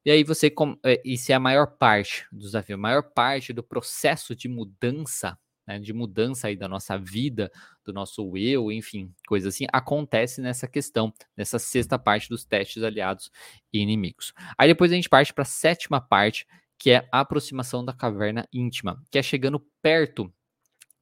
E 0.04 0.10
aí 0.10 0.24
você, 0.24 0.52
é, 0.84 1.00
isso 1.06 1.32
é 1.32 1.36
a 1.36 1.40
maior 1.40 1.78
parte 1.78 2.26
do 2.32 2.40
desafio, 2.40 2.76
a 2.76 2.80
maior 2.80 3.04
parte 3.04 3.54
do 3.54 3.62
processo 3.62 4.36
de 4.36 4.48
mudança, 4.48 5.38
né, 5.68 5.78
de 5.78 5.94
mudança 5.94 6.48
aí 6.48 6.56
da 6.56 6.68
nossa 6.68 6.98
vida, 6.98 7.52
do 7.86 7.94
nosso 7.94 8.36
eu, 8.36 8.72
enfim, 8.72 9.14
coisas 9.28 9.54
assim, 9.54 9.68
acontece 9.72 10.42
nessa 10.42 10.68
questão, 10.68 11.14
nessa 11.38 11.60
sexta 11.60 12.00
parte 12.00 12.30
dos 12.30 12.46
testes 12.46 12.82
aliados 12.82 13.30
e 13.72 13.80
inimigos. 13.80 14.34
Aí 14.58 14.68
depois 14.68 14.92
a 14.92 14.96
gente 14.96 15.10
parte 15.10 15.34
para 15.34 15.44
a 15.44 15.46
sétima 15.46 16.02
parte, 16.02 16.48
que 16.80 16.90
é 16.90 17.08
a 17.12 17.20
aproximação 17.20 17.86
da 17.86 17.94
caverna 17.94 18.48
íntima, 18.52 19.04
que 19.12 19.20
é 19.20 19.22
chegando 19.22 19.60
perto 19.84 20.34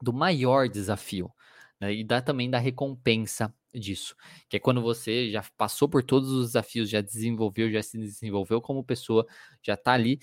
do 0.02 0.14
maior 0.14 0.68
desafio. 0.68 1.32
Né? 1.80 1.94
E 1.94 2.04
dá 2.04 2.22
também 2.22 2.50
da 2.50 2.58
recompensa 2.58 3.54
disso, 3.74 4.16
que 4.50 4.58
é 4.58 4.60
quando 4.60 4.82
você 4.82 5.30
já 5.30 5.44
passou 5.56 5.88
por 5.88 6.04
todos 6.04 6.32
os 6.32 6.48
desafios, 6.48 6.90
já 6.90 7.02
desenvolveu, 7.02 7.72
já 7.72 7.84
se 7.84 7.98
desenvolveu 7.98 8.62
como 8.62 8.84
pessoa, 8.84 9.26
já 9.62 9.76
está 9.76 9.94
ali 9.94 10.20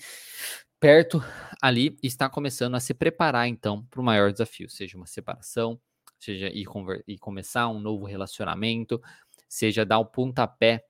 perto 0.79 1.23
ali 1.61 1.97
e 2.03 2.07
está 2.07 2.29
começando 2.29 2.75
a 2.75 2.79
se 2.79 2.93
preparar 2.93 3.47
então 3.47 3.85
para 3.85 4.01
o 4.01 4.03
maior 4.03 4.31
desafio, 4.31 4.69
seja 4.69 4.97
uma 4.97 5.07
separação, 5.07 5.79
seja 6.19 6.47
ir, 6.49 6.67
ir 7.07 7.17
começar 7.17 7.69
um 7.69 7.79
novo 7.79 8.05
relacionamento, 8.05 9.01
seja 9.47 9.85
dar 9.85 9.99
o 9.99 10.05
pontapé 10.05 10.83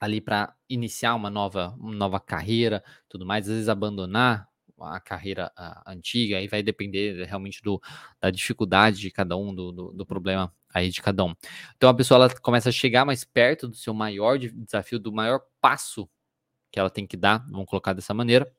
ali 0.00 0.20
para 0.20 0.54
iniciar 0.68 1.14
uma 1.14 1.30
nova, 1.30 1.74
uma 1.78 1.94
nova 1.94 2.20
carreira, 2.20 2.82
tudo 3.08 3.26
mais, 3.26 3.48
às 3.48 3.54
vezes 3.54 3.68
abandonar 3.68 4.48
a 4.80 5.00
carreira 5.00 5.50
a, 5.56 5.92
antiga, 5.92 6.38
aí 6.38 6.48
vai 6.48 6.62
depender 6.62 7.24
realmente 7.26 7.62
do, 7.62 7.80
da 8.20 8.30
dificuldade 8.30 8.98
de 8.98 9.10
cada 9.10 9.36
um, 9.36 9.54
do, 9.54 9.72
do, 9.72 9.92
do, 9.92 10.06
problema 10.06 10.52
aí 10.72 10.90
de 10.90 11.00
cada 11.02 11.24
um. 11.24 11.34
Então 11.76 11.88
a 11.88 11.94
pessoa 11.94 12.24
ela 12.24 12.40
começa 12.40 12.68
a 12.68 12.72
chegar 12.72 13.04
mais 13.04 13.24
perto 13.24 13.68
do 13.68 13.76
seu 13.76 13.94
maior 13.94 14.38
desafio, 14.38 14.98
do 14.98 15.12
maior 15.12 15.40
passo 15.60 16.08
que 16.70 16.78
ela 16.78 16.90
tem 16.90 17.06
que 17.06 17.16
dar, 17.16 17.44
vamos 17.50 17.66
colocar 17.66 17.92
dessa 17.92 18.12
maneira, 18.12 18.50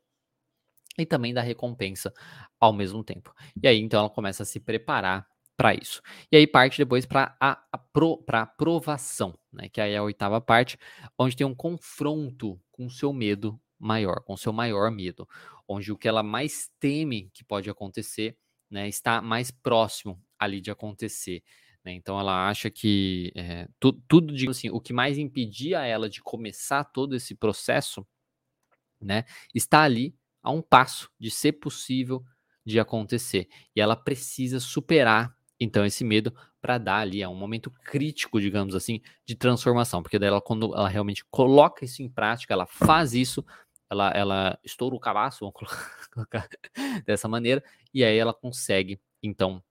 e 0.98 1.06
também 1.06 1.34
da 1.34 1.42
recompensa 1.42 2.14
ao 2.60 2.74
mesmo 2.74 3.04
tempo. 3.04 3.34
E 3.62 3.68
aí 3.68 3.80
então 3.80 4.00
ela 4.00 4.10
começa 4.10 4.44
a 4.44 4.46
se 4.46 4.60
preparar 4.60 5.28
para 5.60 5.74
isso. 5.74 6.02
E 6.32 6.38
aí 6.38 6.48
parte 6.48 6.78
depois 6.78 7.06
para 7.06 7.36
a, 7.38 7.62
a 7.70 7.78
pro, 7.78 8.24
aprovação, 8.32 9.38
né? 9.52 9.68
Que 9.68 9.82
aí 9.82 9.92
é 9.92 9.98
a 9.98 10.04
oitava 10.04 10.40
parte, 10.40 10.78
onde 11.18 11.36
tem 11.36 11.46
um 11.46 11.54
confronto 11.54 12.58
com 12.72 12.86
o 12.86 12.90
seu 12.90 13.12
medo 13.12 13.60
maior, 13.78 14.22
com 14.22 14.34
o 14.34 14.38
seu 14.38 14.54
maior 14.54 14.90
medo, 14.90 15.28
onde 15.70 15.92
o 15.92 15.98
que 15.98 16.08
ela 16.08 16.24
mais 16.24 16.72
teme 16.80 17.30
que 17.32 17.44
pode 17.44 17.70
acontecer, 17.70 18.36
né, 18.70 18.90
está 18.90 19.22
mais 19.22 19.52
próximo 19.52 20.20
ali 20.38 20.60
de 20.60 20.72
acontecer. 20.72 21.44
Né? 21.86 21.94
Então 21.94 22.20
ela 22.20 22.50
acha 22.50 22.72
que 22.72 23.32
é, 23.36 23.68
tu, 23.80 23.94
tudo, 23.94 24.34
digamos 24.34 24.58
assim, 24.58 24.72
o 24.72 24.82
que 24.82 24.92
mais 24.92 25.20
impedia 25.20 25.86
ela 25.86 26.10
de 26.10 26.24
começar 26.24 26.84
todo 26.86 27.16
esse 27.16 27.36
processo, 27.36 28.06
né, 29.00 29.24
está 29.54 29.84
ali 29.84 30.16
a 30.42 30.50
um 30.50 30.62
passo 30.62 31.10
de 31.20 31.30
ser 31.30 31.54
possível 31.54 32.26
de 32.66 32.80
acontecer. 32.80 33.48
E 33.76 33.80
ela 33.80 33.96
precisa 33.96 34.60
superar 34.60 35.38
então 35.60 35.86
esse 35.86 36.04
medo 36.04 36.34
para 36.62 36.78
dar 36.78 37.00
ali 37.00 37.22
é 37.22 37.28
um 37.28 37.36
momento 37.36 37.70
crítico, 37.70 38.40
digamos 38.40 38.74
assim, 38.74 39.02
de 39.26 39.36
transformação, 39.36 40.02
porque 40.02 40.18
daí 40.18 40.30
ela 40.30 40.42
quando 40.42 40.74
ela 40.74 40.88
realmente 40.88 41.24
coloca 41.30 41.86
isso 41.86 42.02
em 42.02 42.10
prática, 42.10 42.54
ela 42.54 42.66
faz 42.66 43.14
isso, 43.14 43.46
ela, 43.90 44.10
ela 44.12 44.60
estoura 44.64 44.96
o 44.96 45.00
cabaço, 45.00 45.40
vamos 45.40 45.56
colocar 46.14 46.48
dessa 47.06 47.28
maneira, 47.28 47.64
e 47.94 48.04
aí 48.04 48.18
ela 48.18 48.34
consegue, 48.34 49.00
então, 49.22 49.64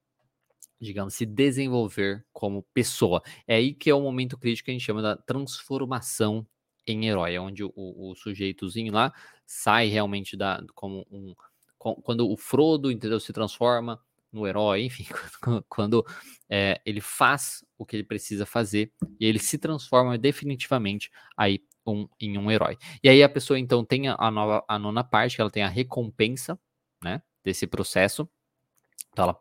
digamos, 0.81 1.14
se 1.14 1.24
desenvolver 1.24 2.24
como 2.33 2.62
pessoa. 2.74 3.22
É 3.46 3.57
aí 3.57 3.74
que 3.74 3.90
é 3.90 3.94
o 3.94 4.00
momento 4.00 4.37
crítico 4.38 4.66
que 4.66 4.70
a 4.70 4.74
gente 4.74 4.85
chama 4.85 5.02
da 5.02 5.16
transformação 5.16 6.46
em 6.87 7.07
herói, 7.07 7.35
é 7.35 7.40
onde 7.40 7.62
o, 7.62 7.72
o 7.76 8.14
sujeitozinho 8.14 8.92
lá 8.92 9.12
sai 9.46 9.88
realmente 9.88 10.37
da 10.37 10.62
como 10.74 11.07
um 11.11 11.35
quando 11.78 12.28
o 12.28 12.37
Frodo 12.37 12.90
entendeu 12.90 13.20
se 13.20 13.33
transforma 13.33 14.02
no 14.33 14.46
herói, 14.46 14.83
enfim, 14.83 15.07
quando, 15.40 15.64
quando 15.68 16.07
é, 16.50 16.81
ele 16.85 17.00
faz 17.00 17.64
o 17.78 17.87
que 17.87 17.96
ele 17.96 18.04
precisa 18.04 18.44
fazer 18.44 18.92
e 19.18 19.24
ele 19.24 19.38
se 19.38 19.59
transforma 19.59 20.18
definitivamente 20.18 21.11
aí 21.37 21.62
um, 21.92 22.09
em 22.20 22.38
um 22.38 22.51
herói. 22.51 22.77
E 23.03 23.09
aí 23.09 23.22
a 23.22 23.29
pessoa 23.29 23.59
então 23.59 23.85
tem 23.85 24.09
a, 24.09 24.31
nova, 24.31 24.64
a 24.68 24.79
nona 24.79 25.05
parte, 25.05 25.37
que 25.37 25.40
ela 25.40 25.51
tem 25.51 25.62
a 25.62 25.68
recompensa, 25.68 26.59
né, 27.03 27.22
desse 27.44 27.66
processo. 27.66 28.29
Então 29.12 29.24
ela 29.24 29.40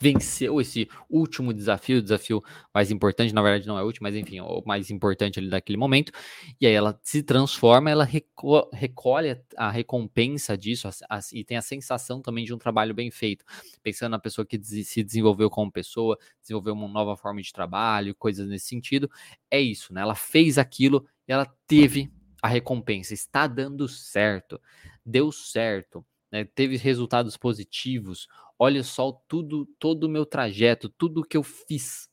venceu 0.00 0.60
esse 0.60 0.88
último 1.10 1.52
desafio, 1.52 1.98
o 1.98 2.02
desafio 2.02 2.42
mais 2.72 2.90
importante, 2.90 3.34
na 3.34 3.42
verdade 3.42 3.66
não 3.66 3.78
é 3.78 3.82
o 3.82 3.86
último, 3.86 4.04
mas 4.04 4.14
enfim, 4.14 4.40
o 4.40 4.62
mais 4.64 4.90
importante 4.90 5.38
ali 5.38 5.50
daquele 5.50 5.76
momento, 5.76 6.12
e 6.60 6.66
aí 6.66 6.72
ela 6.72 6.98
se 7.02 7.22
transforma, 7.22 7.90
ela 7.90 8.04
reco 8.04 8.68
recolhe 8.72 9.40
a 9.56 9.70
recompensa 9.70 10.56
disso 10.56 10.88
a, 10.88 11.16
a, 11.16 11.20
e 11.32 11.44
tem 11.44 11.56
a 11.56 11.62
sensação 11.62 12.22
também 12.22 12.44
de 12.44 12.54
um 12.54 12.58
trabalho 12.58 12.94
bem 12.94 13.10
feito, 13.10 13.44
pensando 13.82 14.12
na 14.12 14.18
pessoa 14.18 14.46
que 14.46 14.56
des 14.56 14.88
se 14.88 15.02
desenvolveu 15.02 15.50
como 15.50 15.70
pessoa, 15.70 16.16
desenvolveu 16.40 16.74
uma 16.74 16.88
nova 16.88 17.16
forma 17.16 17.42
de 17.42 17.52
trabalho, 17.52 18.14
coisas 18.14 18.48
nesse 18.48 18.66
sentido, 18.66 19.10
é 19.50 19.60
isso, 19.60 19.92
né? 19.92 20.00
Ela 20.00 20.14
fez 20.14 20.58
aquilo 20.58 21.06
e 21.26 21.32
ela 21.32 21.46
teve 21.66 22.10
a 22.40 22.48
recompensa, 22.48 23.14
está 23.14 23.46
dando 23.46 23.88
certo, 23.88 24.60
deu 25.04 25.32
certo, 25.32 26.04
né? 26.30 26.44
teve 26.44 26.76
resultados 26.76 27.36
positivos, 27.36 28.28
olha 28.58 28.82
só 28.82 29.12
tudo, 29.28 29.66
todo 29.78 30.04
o 30.04 30.08
meu 30.08 30.26
trajeto, 30.26 30.88
tudo 30.88 31.24
que 31.24 31.36
eu 31.36 31.42
fiz, 31.42 32.08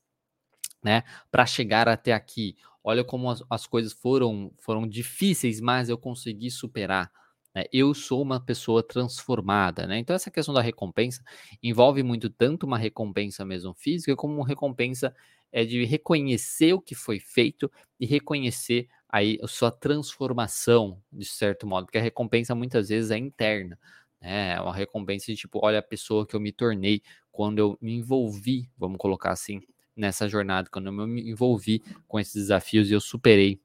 né, 0.83 1.03
para 1.31 1.45
chegar 1.45 1.87
até 1.87 2.13
aqui. 2.13 2.55
Olha 2.83 3.03
como 3.03 3.29
as, 3.29 3.43
as, 3.49 3.65
coisas 3.65 3.93
foram 3.93 4.51
foram 4.59 4.87
difíceis, 4.87 5.59
mas 5.59 5.89
eu 5.89 5.97
consegui 5.97 6.51
superar. 6.51 7.11
Né? 7.53 7.63
Eu 7.73 7.93
sou 7.95 8.21
uma 8.21 8.39
pessoa 8.39 8.83
transformada, 8.83 9.87
né? 9.87 9.97
Então 9.97 10.15
essa 10.15 10.29
questão 10.29 10.53
da 10.53 10.61
recompensa 10.61 11.23
envolve 11.63 12.03
muito 12.03 12.29
tanto 12.29 12.65
uma 12.67 12.77
recompensa 12.77 13.43
mesmo 13.43 13.73
física 13.73 14.15
como 14.15 14.35
uma 14.35 14.47
recompensa 14.47 15.15
é 15.51 15.63
de 15.63 15.85
reconhecer 15.85 16.73
o 16.73 16.81
que 16.81 16.93
foi 16.93 17.17
feito 17.17 17.71
e 17.97 18.05
reconhecer 18.05 18.89
aí 19.07 19.39
a 19.41 19.47
sua 19.47 19.71
transformação 19.71 21.01
de 21.09 21.25
certo 21.25 21.65
modo, 21.65 21.85
porque 21.85 21.97
a 21.97 22.01
recompensa 22.01 22.53
muitas 22.53 22.89
vezes 22.89 23.09
é 23.09 23.17
interna. 23.17 23.79
É 24.21 24.59
uma 24.59 24.73
recompensa 24.73 25.27
de 25.27 25.35
tipo, 25.35 25.59
olha 25.63 25.79
a 25.79 25.83
pessoa 25.83 26.25
que 26.25 26.35
eu 26.35 26.39
me 26.39 26.51
tornei 26.51 27.01
quando 27.31 27.59
eu 27.59 27.77
me 27.81 27.93
envolvi, 27.93 28.69
vamos 28.77 28.97
colocar 28.97 29.31
assim, 29.31 29.61
nessa 29.95 30.27
jornada, 30.27 30.69
quando 30.71 30.87
eu 30.87 31.07
me 31.07 31.29
envolvi 31.29 31.81
com 32.07 32.19
esses 32.19 32.33
desafios 32.33 32.89
e 32.89 32.93
eu 32.93 33.01
superei 33.01 33.61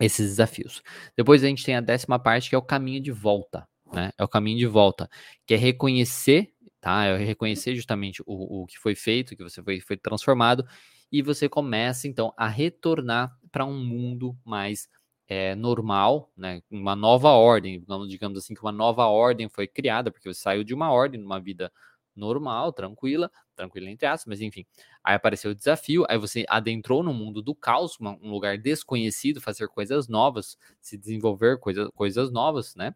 esses 0.00 0.28
desafios. 0.28 0.82
Depois 1.16 1.42
a 1.42 1.46
gente 1.46 1.64
tem 1.64 1.74
a 1.74 1.80
décima 1.80 2.18
parte 2.18 2.48
que 2.48 2.54
é 2.54 2.58
o 2.58 2.62
caminho 2.62 3.00
de 3.00 3.10
volta, 3.10 3.68
né? 3.92 4.10
É 4.16 4.24
o 4.24 4.28
caminho 4.28 4.58
de 4.58 4.66
volta, 4.66 5.08
que 5.46 5.54
é 5.54 5.56
reconhecer, 5.56 6.52
tá? 6.80 7.04
É 7.04 7.16
reconhecer 7.16 7.74
justamente 7.74 8.22
o, 8.26 8.62
o 8.62 8.66
que 8.66 8.78
foi 8.78 8.94
feito, 8.94 9.36
que 9.36 9.42
você 9.42 9.62
foi, 9.62 9.80
foi 9.80 9.96
transformado, 9.96 10.64
e 11.10 11.22
você 11.22 11.48
começa 11.48 12.06
então 12.06 12.32
a 12.36 12.46
retornar 12.46 13.36
para 13.50 13.64
um 13.64 13.82
mundo 13.82 14.36
mais 14.44 14.88
é, 15.28 15.54
normal, 15.54 16.32
né, 16.36 16.62
uma 16.70 16.96
nova 16.96 17.30
ordem, 17.30 17.84
digamos 18.08 18.38
assim 18.38 18.54
que 18.54 18.62
uma 18.62 18.72
nova 18.72 19.06
ordem 19.06 19.48
foi 19.48 19.66
criada, 19.68 20.10
porque 20.10 20.32
você 20.32 20.40
saiu 20.40 20.64
de 20.64 20.74
uma 20.74 20.90
ordem, 20.90 21.20
numa 21.20 21.38
vida 21.38 21.70
normal, 22.16 22.72
tranquila, 22.72 23.30
tranquila 23.54 23.90
entre 23.90 24.06
aspas, 24.06 24.26
mas 24.26 24.40
enfim. 24.40 24.66
Aí 25.04 25.14
apareceu 25.14 25.52
o 25.52 25.54
desafio, 25.54 26.04
aí 26.08 26.18
você 26.18 26.44
adentrou 26.48 27.02
no 27.02 27.14
mundo 27.14 27.40
do 27.40 27.54
caos, 27.54 27.96
um 28.00 28.30
lugar 28.30 28.58
desconhecido, 28.58 29.40
fazer 29.40 29.68
coisas 29.68 30.08
novas, 30.08 30.58
se 30.80 30.96
desenvolver 30.98 31.58
coisa, 31.58 31.90
coisas 31.92 32.32
novas, 32.32 32.74
né? 32.74 32.94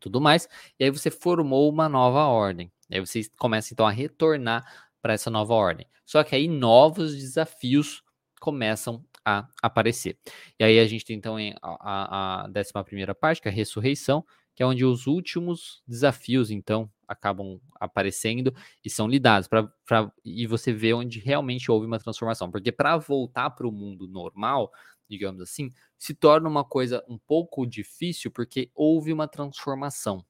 Tudo 0.00 0.20
mais. 0.20 0.48
E 0.78 0.84
aí 0.84 0.90
você 0.90 1.10
formou 1.10 1.68
uma 1.68 1.88
nova 1.88 2.24
ordem. 2.26 2.72
Aí 2.90 3.00
você 3.00 3.22
começa 3.38 3.74
então 3.74 3.86
a 3.86 3.90
retornar 3.90 4.64
para 5.02 5.12
essa 5.12 5.30
nova 5.30 5.54
ordem. 5.54 5.86
Só 6.06 6.24
que 6.24 6.34
aí 6.34 6.48
novos 6.48 7.14
desafios 7.14 8.02
começam 8.40 9.04
a 9.24 9.48
aparecer. 9.62 10.18
E 10.58 10.64
aí 10.64 10.78
a 10.78 10.86
gente 10.86 11.04
tem 11.04 11.16
então 11.16 11.36
a, 11.36 11.52
a, 11.62 12.44
a 12.44 12.48
décima 12.48 12.84
primeira 12.84 13.14
parte, 13.14 13.40
que 13.40 13.48
é 13.48 13.50
a 13.50 13.54
ressurreição, 13.54 14.24
que 14.54 14.62
é 14.62 14.66
onde 14.66 14.84
os 14.84 15.06
últimos 15.06 15.82
desafios, 15.86 16.50
então, 16.50 16.90
acabam 17.06 17.60
aparecendo 17.80 18.54
e 18.84 18.90
são 18.90 19.08
lidados, 19.08 19.48
pra, 19.48 19.64
pra, 19.86 20.12
e 20.24 20.46
você 20.46 20.72
vê 20.72 20.92
onde 20.92 21.20
realmente 21.20 21.70
houve 21.70 21.86
uma 21.86 21.98
transformação. 21.98 22.50
Porque 22.50 22.72
para 22.72 22.96
voltar 22.96 23.50
para 23.50 23.66
o 23.66 23.72
mundo 23.72 24.06
normal, 24.06 24.70
digamos 25.08 25.40
assim, 25.40 25.70
se 25.98 26.14
torna 26.14 26.48
uma 26.48 26.64
coisa 26.64 27.04
um 27.08 27.18
pouco 27.18 27.66
difícil 27.66 28.30
porque 28.30 28.70
houve 28.74 29.12
uma 29.12 29.28
transformação. 29.28 30.24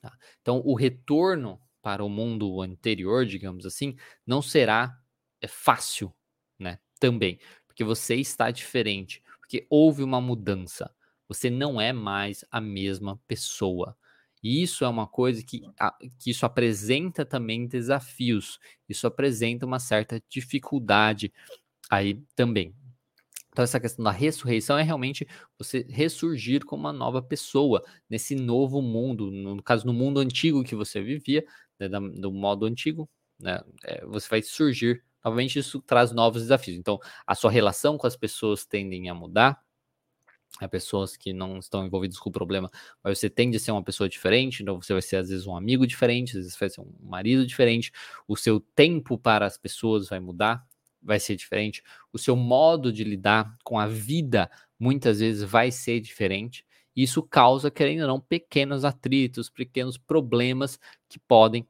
Tá? 0.00 0.16
Então, 0.40 0.62
o 0.64 0.74
retorno 0.74 1.60
para 1.82 2.04
o 2.04 2.08
mundo 2.08 2.60
anterior, 2.60 3.24
digamos 3.24 3.64
assim, 3.66 3.96
não 4.26 4.42
será 4.42 4.98
é, 5.40 5.48
fácil, 5.48 6.12
né? 6.58 6.78
Também, 6.98 7.38
porque 7.80 7.84
você 7.84 8.16
está 8.16 8.50
diferente, 8.50 9.22
porque 9.38 9.66
houve 9.70 10.02
uma 10.02 10.20
mudança. 10.20 10.94
Você 11.26 11.48
não 11.48 11.80
é 11.80 11.94
mais 11.94 12.44
a 12.50 12.60
mesma 12.60 13.18
pessoa. 13.26 13.96
E 14.42 14.62
isso 14.62 14.84
é 14.84 14.88
uma 14.88 15.06
coisa 15.06 15.42
que, 15.42 15.62
que 16.18 16.30
isso 16.30 16.44
apresenta 16.44 17.24
também 17.24 17.66
desafios. 17.66 18.58
Isso 18.86 19.06
apresenta 19.06 19.64
uma 19.64 19.78
certa 19.78 20.22
dificuldade 20.28 21.32
aí 21.88 22.22
também. 22.36 22.74
Então, 23.48 23.64
essa 23.64 23.80
questão 23.80 24.04
da 24.04 24.10
ressurreição 24.10 24.76
é 24.76 24.82
realmente 24.82 25.26
você 25.56 25.86
ressurgir 25.88 26.66
como 26.66 26.82
uma 26.82 26.92
nova 26.92 27.22
pessoa 27.22 27.82
nesse 28.10 28.34
novo 28.34 28.82
mundo, 28.82 29.30
no 29.30 29.62
caso, 29.62 29.86
no 29.86 29.94
mundo 29.94 30.20
antigo 30.20 30.62
que 30.62 30.74
você 30.74 31.00
vivia, 31.00 31.42
né, 31.78 31.88
do 31.88 32.30
modo 32.30 32.66
antigo, 32.66 33.08
né, 33.38 33.58
é, 33.84 34.04
você 34.04 34.28
vai 34.28 34.42
surgir 34.42 35.02
novamente. 35.24 35.58
Isso 35.58 35.80
traz 35.80 36.12
novos 36.12 36.42
desafios. 36.42 36.76
Então, 36.76 36.98
a 37.26 37.34
sua 37.34 37.50
relação 37.50 37.98
com 37.98 38.06
as 38.06 38.16
pessoas 38.16 38.64
tendem 38.64 39.08
a 39.08 39.14
mudar, 39.14 39.62
a 40.60 40.68
pessoas 40.68 41.16
que 41.16 41.32
não 41.32 41.58
estão 41.58 41.86
envolvidas 41.86 42.18
com 42.18 42.28
o 42.28 42.32
problema, 42.32 42.70
mas 43.02 43.18
você 43.18 43.30
tende 43.30 43.56
a 43.56 43.60
ser 43.60 43.70
uma 43.70 43.84
pessoa 43.84 44.08
diferente, 44.08 44.62
então 44.62 44.80
você 44.80 44.92
vai 44.92 45.02
ser 45.02 45.16
às 45.16 45.28
vezes 45.28 45.46
um 45.46 45.56
amigo 45.56 45.86
diferente, 45.86 46.30
às 46.30 46.44
vezes 46.44 46.58
vai 46.58 46.68
ser 46.68 46.80
um 46.80 46.92
marido 47.00 47.46
diferente, 47.46 47.92
o 48.26 48.36
seu 48.36 48.60
tempo 48.60 49.16
para 49.16 49.46
as 49.46 49.56
pessoas 49.56 50.08
vai 50.08 50.18
mudar, 50.18 50.66
vai 51.02 51.20
ser 51.20 51.36
diferente, 51.36 51.82
o 52.12 52.18
seu 52.18 52.36
modo 52.36 52.92
de 52.92 53.04
lidar 53.04 53.56
com 53.64 53.78
a 53.78 53.86
vida 53.86 54.50
muitas 54.78 55.20
vezes 55.20 55.42
vai 55.42 55.70
ser 55.70 56.00
diferente. 56.00 56.64
Isso 56.94 57.22
causa, 57.22 57.70
querendo 57.70 58.02
ou 58.02 58.08
não, 58.08 58.20
pequenos 58.20 58.84
atritos, 58.84 59.48
pequenos 59.48 59.96
problemas 59.96 60.78
que 61.08 61.18
podem 61.18 61.66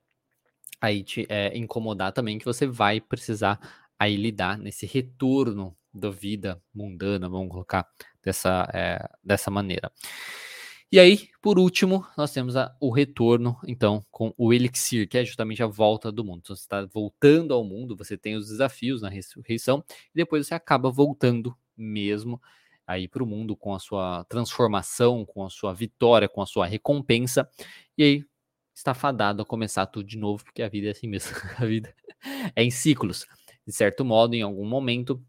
aí 0.80 1.02
te 1.02 1.26
é, 1.28 1.56
incomodar 1.56 2.12
também, 2.12 2.38
que 2.38 2.44
você 2.44 2.66
vai 2.66 3.00
precisar 3.00 3.60
aí 3.98 4.16
lidar 4.16 4.58
nesse 4.58 4.86
retorno 4.86 5.76
da 5.92 6.10
vida 6.10 6.62
mundana, 6.74 7.28
vamos 7.28 7.50
colocar 7.50 7.86
dessa, 8.22 8.68
é, 8.72 9.08
dessa 9.22 9.50
maneira. 9.50 9.90
E 10.92 10.98
aí, 10.98 11.28
por 11.40 11.56
último, 11.56 12.04
nós 12.16 12.32
temos 12.32 12.56
a, 12.56 12.74
o 12.80 12.90
retorno, 12.90 13.56
então, 13.64 14.04
com 14.10 14.34
o 14.36 14.52
Elixir, 14.52 15.08
que 15.08 15.18
é 15.18 15.24
justamente 15.24 15.62
a 15.62 15.66
volta 15.66 16.10
do 16.10 16.24
mundo. 16.24 16.40
Então, 16.42 16.56
você 16.56 16.62
está 16.62 16.84
voltando 16.84 17.54
ao 17.54 17.62
mundo, 17.62 17.96
você 17.96 18.16
tem 18.16 18.34
os 18.34 18.48
desafios 18.48 19.00
na 19.00 19.08
ressurreição, 19.08 19.84
e 19.88 20.16
depois 20.16 20.46
você 20.46 20.54
acaba 20.54 20.90
voltando 20.90 21.56
mesmo 21.76 22.42
aí 22.84 23.06
para 23.06 23.22
o 23.22 23.26
mundo 23.26 23.54
com 23.54 23.72
a 23.72 23.78
sua 23.78 24.24
transformação, 24.24 25.24
com 25.24 25.44
a 25.44 25.50
sua 25.50 25.72
vitória, 25.72 26.28
com 26.28 26.42
a 26.42 26.46
sua 26.46 26.66
recompensa. 26.66 27.48
E 27.96 28.02
aí, 28.02 28.24
está 28.80 28.94
fadado 28.94 29.42
a 29.42 29.46
começar 29.46 29.86
tudo 29.86 30.06
de 30.06 30.18
novo, 30.18 30.42
porque 30.44 30.62
a 30.62 30.68
vida 30.68 30.88
é 30.88 30.90
assim 30.90 31.06
mesmo. 31.06 31.36
a 31.58 31.64
vida 31.66 31.94
é 32.56 32.62
em 32.62 32.70
ciclos. 32.70 33.26
De 33.66 33.72
certo 33.72 34.04
modo, 34.04 34.34
em 34.34 34.42
algum 34.42 34.66
momento, 34.66 35.22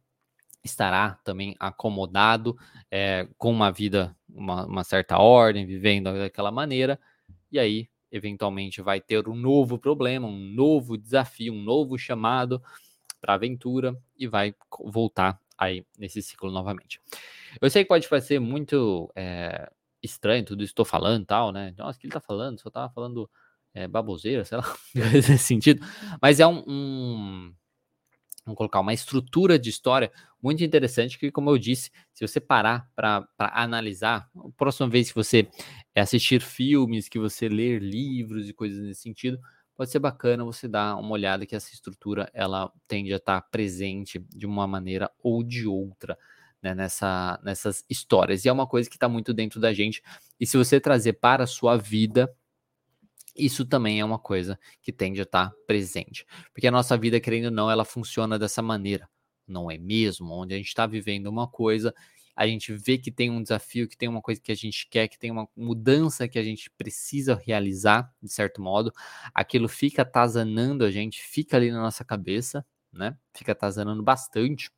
estará 0.64 1.20
também 1.24 1.56
acomodado 1.60 2.58
é, 2.90 3.28
com 3.38 3.52
uma 3.52 3.72
vida, 3.72 4.16
uma, 4.30 4.66
uma, 4.66 4.84
certa 4.84 5.18
ordem, 5.18 5.66
vivendo 5.66 6.12
daquela 6.18 6.52
maneira, 6.52 7.00
e 7.52 7.60
aí, 7.60 7.90
eventualmente, 8.12 8.82
vai 8.82 9.02
ter 9.02 9.28
um 9.28 9.36
novo 9.36 9.78
problema, 9.78 10.28
um 10.28 10.54
novo 10.54 10.98
desafio, 10.98 11.54
um 11.54 11.62
novo 11.62 11.98
chamado 11.98 12.62
para 13.20 13.34
aventura 13.34 13.96
e 14.18 14.28
vai 14.28 14.56
voltar 14.80 15.40
aí 15.58 15.86
nesse 16.00 16.22
ciclo 16.22 16.50
novamente. 16.50 17.00
Eu 17.60 17.70
sei 17.70 17.84
que 17.84 17.90
pode 17.90 18.08
parecer 18.08 18.40
muito 18.40 19.12
é, 19.16 19.70
estranho 20.02 20.46
tudo 20.46 20.64
isso 20.64 20.70
que 20.70 20.74
estou 20.74 20.86
falando 20.86 21.26
tal, 21.26 21.52
né? 21.52 21.74
Nossa, 21.78 21.98
o 21.98 22.00
que 22.00 22.08
ele 22.08 22.12
está 22.12 22.20
falando? 22.20 22.60
Só 22.60 22.70
estava 22.70 22.92
falando 22.94 23.30
é, 23.74 23.88
baboseira, 23.88 24.44
sei 24.46 24.58
lá, 24.58 24.78
nesse 24.96 25.38
sentido. 25.38 25.86
Mas 26.22 26.40
é 26.40 26.48
um, 26.48 26.64
um 26.68 27.54
vamos 28.46 28.58
colocar 28.58 28.80
uma 28.80 28.94
estrutura 28.94 29.58
de 29.58 29.70
história 29.70 30.12
muito 30.42 30.64
interessante 30.64 31.18
que, 31.18 31.32
como 31.32 31.50
eu 31.50 31.58
disse, 31.58 31.92
se 32.14 32.28
você 32.28 32.40
parar 32.40 32.90
para 32.96 33.28
analisar, 33.38 34.30
a 34.36 34.50
próxima 34.58 34.90
vez 34.90 35.10
que 35.10 35.16
você 35.16 35.48
assistir 35.96 36.42
filmes, 36.42 37.08
que 37.08 37.20
você 37.20 37.48
ler 37.48 37.82
livros 37.82 38.50
e 38.50 38.54
coisas 38.54 38.82
nesse 38.82 39.02
sentido, 39.02 39.40
pode 39.76 39.92
ser 39.92 40.00
bacana 40.00 40.44
você 40.44 40.68
dar 40.68 40.96
uma 40.96 41.12
olhada 41.12 41.46
que 41.46 41.56
essa 41.56 41.74
estrutura 41.74 42.30
ela 42.34 42.72
tende 42.88 43.14
a 43.14 43.18
estar 43.18 43.42
presente 43.50 44.20
de 44.30 44.46
uma 44.46 44.68
maneira 44.68 45.12
ou 45.24 45.44
de 45.44 45.68
outra. 45.68 46.18
Né, 46.62 46.76
nessa, 46.76 47.39
nessas 47.43 47.84
histórias. 47.89 48.45
E 48.45 48.50
é 48.50 48.52
uma 48.52 48.67
coisa 48.67 48.88
que 48.88 48.95
está 48.95 49.10
muito 49.10 49.34
dentro 49.34 49.60
da 49.60 49.74
gente. 49.74 50.04
E 50.39 50.45
se 50.45 50.56
você 50.56 50.80
trazer 50.80 51.13
para 51.13 51.45
a 51.45 51.47
sua 51.47 51.76
vida, 51.76 52.32
isso 53.36 53.65
também 53.65 54.00
é 54.00 54.06
uma 54.06 54.19
coisa 54.19 54.60
que 54.82 54.91
tende 54.91 55.19
a 55.19 55.24
estar 55.24 55.52
presente. 55.65 56.26
Porque 56.54 56.67
a 56.67 56.71
nossa 56.71 56.97
vida, 56.97 57.19
querendo 57.19 57.45
ou 57.45 57.52
não, 57.52 57.71
ela 57.71 57.86
funciona 57.86 58.38
dessa 58.38 58.62
maneira, 58.62 59.10
não 59.47 59.71
é 59.71 59.78
mesmo? 59.78 60.32
Onde 60.34 60.54
a 60.54 60.58
gente 60.58 60.67
está 60.67 60.86
vivendo 60.86 61.28
uma 61.28 61.47
coisa, 61.47 61.93
a 62.36 62.47
gente 62.47 62.74
vê 62.74 62.97
que 62.97 63.12
tem 63.12 63.30
um 63.30 63.41
desafio, 63.41 63.88
que 63.88 63.97
tem 63.97 64.10
uma 64.10 64.21
coisa 64.21 64.39
que 64.41 64.52
a 64.52 64.56
gente 64.56 64.88
quer, 64.89 65.08
que 65.08 65.17
tem 65.17 65.32
uma 65.32 65.47
mudança 65.56 66.28
que 66.28 66.39
a 66.39 66.43
gente 66.43 66.69
precisa 66.71 67.36
realizar, 67.36 68.13
de 68.21 68.32
certo 68.32 68.62
modo, 68.62 68.91
aquilo 69.34 69.67
fica 69.67 70.02
atazanando 70.02 70.84
a 70.84 70.91
gente, 70.91 71.21
fica 71.21 71.58
ali 71.58 71.71
na 71.71 71.82
nossa 71.82 72.04
cabeça, 72.04 72.65
né? 72.91 73.17
Fica 73.34 73.52
atazanando 73.54 74.04
bastante 74.04 74.69